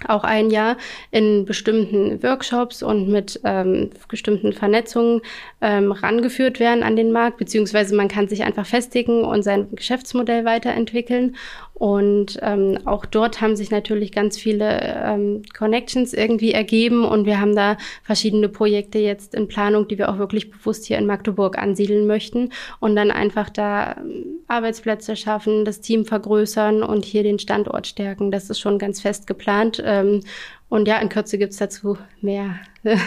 auch 0.09 0.24
ein 0.24 0.50
Jahr 0.50 0.76
in 1.11 1.44
bestimmten 1.44 2.22
Workshops 2.22 2.83
und 2.83 3.09
mit 3.09 3.40
ähm, 3.44 3.90
bestimmten 4.09 4.52
Vernetzungen 4.52 5.22
ähm, 5.61 5.92
rangeführt 5.92 6.61
werden 6.61 6.83
an 6.83 6.96
den 6.96 7.12
Markt, 7.12 7.38
beziehungsweise 7.38 7.94
man 7.94 8.09
kann 8.09 8.28
sich 8.28 8.42
einfach 8.42 8.66
festigen 8.66 9.24
und 9.24 9.42
sein 9.42 9.68
Geschäftsmodell 9.74 10.44
weiterentwickeln. 10.44 11.37
Und 11.74 12.38
ähm, 12.42 12.78
auch 12.85 13.04
dort 13.04 13.40
haben 13.40 13.57
sich 13.57 13.72
natürlich 13.72 14.12
ganz 14.12 14.38
viele 14.38 14.80
ähm, 14.80 15.42
Connections 15.59 16.14
irgendwie 16.14 16.52
ergeben 16.52 17.04
und 17.04 17.26
wir 17.26 17.40
haben 17.40 17.57
da 17.57 17.76
verschiedene 18.04 18.48
Projekte 18.48 19.00
jetzt 19.00 19.35
in 19.35 19.48
Planung, 19.48 19.88
die 19.88 19.98
wir 19.98 20.09
auch 20.09 20.18
wirklich 20.18 20.52
bewusst 20.52 20.87
hier 20.87 20.98
in 20.98 21.07
Magdeburg 21.07 21.59
ansiedeln 21.59 22.07
möchten 22.07 22.50
und 22.78 22.94
dann 22.94 23.11
einfach 23.11 23.50
da 23.50 23.96
ähm, 23.98 24.24
Arbeitsplätze 24.46 25.16
schaffen, 25.16 25.64
das 25.64 25.80
Team 25.80 26.04
vergrößern 26.04 26.85
und 26.85 27.04
hier 27.04 27.24
den 27.24 27.40
Standort 27.40 27.88
stärken. 27.88 28.30
Das 28.30 28.50
ist 28.50 28.61
schon 28.61 28.78
ganz 28.78 29.00
fest 29.00 29.26
geplant. 29.26 29.83
Ähm, 29.85 30.23
und 30.68 30.88
ja, 30.88 30.99
in 30.99 31.09
Kürze 31.09 31.38
gibt's 31.38 31.59
dazu 31.59 31.97
mehr 32.20 32.57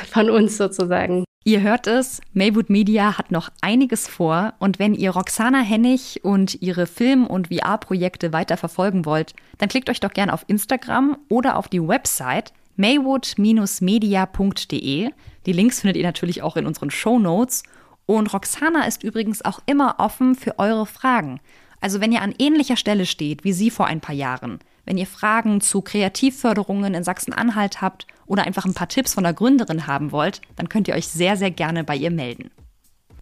von 0.10 0.30
uns 0.30 0.56
sozusagen. 0.58 1.26
Ihr 1.44 1.62
hört 1.62 1.88
es, 1.88 2.22
Maywood 2.34 2.70
Media 2.70 3.18
hat 3.18 3.32
noch 3.32 3.50
einiges 3.62 4.06
vor 4.06 4.54
und 4.60 4.80
wenn 4.80 4.94
ihr 4.94 5.12
Roxana 5.12 5.62
Hennig 5.62 6.20
und 6.24 6.62
ihre 6.62 6.88
Film- 6.88 7.26
und 7.26 7.48
VR-Projekte 7.48 8.34
weiter 8.34 8.58
verfolgen 8.58 9.06
wollt, 9.06 9.34
dann 9.58 9.70
klickt 9.70 9.90
euch 9.90 10.02
doch 10.02 10.12
gerne 10.12 10.34
auf 10.34 10.44
Instagram 10.48 11.18
oder 11.30 11.56
auf 11.56 11.70
die 11.70 11.88
Website 11.88 12.52
maywood-media.de. 12.76 15.10
Die 15.46 15.54
Links 15.54 15.80
findet 15.80 15.96
ihr 15.96 16.04
natürlich 16.04 16.42
auch 16.42 16.58
in 16.58 16.66
unseren 16.66 16.92
Show 16.92 17.18
Notes. 17.18 17.64
Und 18.06 18.34
Roxana 18.34 18.86
ist 18.86 19.04
übrigens 19.04 19.46
auch 19.46 19.62
immer 19.66 19.96
offen 20.00 20.36
für 20.36 20.60
eure 20.60 20.86
Fragen. 20.86 21.40
Also 21.80 22.02
wenn 22.02 22.12
ihr 22.12 22.22
an 22.22 22.36
ähnlicher 22.40 22.76
Stelle 22.76 23.06
steht 23.06 23.44
wie 23.44 23.54
sie 23.54 23.70
vor 23.70 23.86
ein 23.88 24.02
paar 24.02 24.16
Jahren, 24.16 24.60
wenn 24.88 24.98
ihr 24.98 25.06
Fragen 25.06 25.62
zu 25.62 25.82
Kreativförderungen 25.82 26.96
in 26.96 27.04
Sachsen-Anhalt 27.04 27.82
habt 27.82 28.08
oder 28.26 28.46
einfach 28.48 28.66
ein 28.66 28.74
paar 28.74 28.88
Tipps 28.88 29.14
von 29.14 29.24
der 29.24 29.34
Gründerin 29.34 29.86
haben 29.86 30.12
wollt, 30.12 30.42
dann 30.56 30.70
könnt 30.70 30.88
ihr 30.88 30.96
euch 30.96 31.08
sehr, 31.08 31.38
sehr 31.38 31.52
gerne 31.52 31.84
bei 31.84 31.96
ihr 31.96 32.10
melden. 32.10 32.50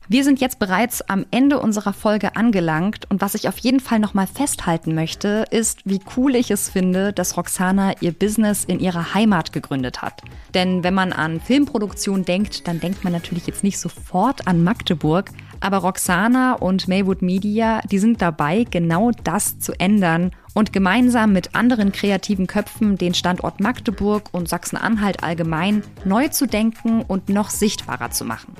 Wir 0.08 0.24
sind 0.24 0.40
jetzt 0.40 0.60
bereits 0.60 1.02
am 1.02 1.26
Ende 1.32 1.60
unserer 1.60 1.92
Folge 1.92 2.36
angelangt 2.36 3.10
und 3.10 3.22
was 3.22 3.34
ich 3.34 3.48
auf 3.48 3.58
jeden 3.58 3.80
Fall 3.80 3.98
nochmal 3.98 4.28
festhalten 4.28 4.94
möchte, 4.94 5.46
ist, 5.50 5.80
wie 5.86 6.00
cool 6.16 6.36
ich 6.36 6.52
es 6.52 6.70
finde, 6.70 7.12
dass 7.12 7.38
Roxana 7.38 7.94
ihr 8.02 8.12
Business 8.12 8.66
in 8.66 8.80
ihrer 8.80 9.16
Heimat 9.16 9.52
gegründet 9.52 10.04
hat. 10.04 10.22
Denn 10.54 10.84
wenn 10.84 10.94
man 10.94 11.12
an 11.12 11.40
Filmproduktion 11.42 12.24
denkt, 12.24 12.68
dann 12.68 12.80
denkt 12.80 13.04
man 13.04 13.14
natürlich 13.14 13.48
jetzt 13.48 13.64
nicht 13.64 13.80
sofort 13.80 14.48
an 14.48 14.64
Magdeburg, 14.64 15.32
aber 15.66 15.78
Roxana 15.78 16.54
und 16.54 16.88
Maywood 16.88 17.24
Media, 17.24 17.82
die 17.90 17.98
sind 17.98 18.22
dabei, 18.22 18.68
genau 18.70 19.10
das 19.24 19.58
zu 19.58 19.74
ändern 19.80 20.30
und 20.54 20.72
gemeinsam 20.72 21.34
mit 21.34 21.56
anderen 21.56 21.92
kreativen 21.92 22.46
Köpfen 22.46 22.98
den 22.98 23.16
Standort 23.16 23.60
Magdeburg 23.60 24.30
und 24.32 24.48
Sachsen-Anhalt 24.48 25.24
allgemein 25.24 25.82
neu 26.06 26.28
zu 26.28 26.46
denken 26.46 27.02
und 27.02 27.30
noch 27.30 27.50
sichtbarer 27.50 28.12
zu 28.12 28.26
machen. 28.26 28.54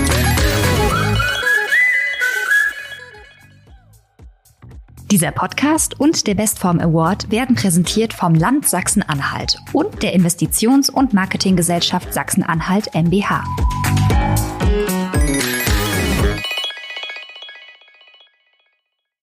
Dieser 5.10 5.32
Podcast 5.32 5.98
und 5.98 6.28
der 6.28 6.36
Bestform 6.36 6.78
Award 6.78 7.32
werden 7.32 7.56
präsentiert 7.56 8.12
vom 8.12 8.32
Land 8.32 8.68
Sachsen-Anhalt 8.68 9.58
und 9.72 10.04
der 10.04 10.14
Investitions- 10.14 10.88
und 10.88 11.12
Marketinggesellschaft 11.12 12.14
Sachsen-Anhalt 12.14 12.94
MBH. 12.94 13.42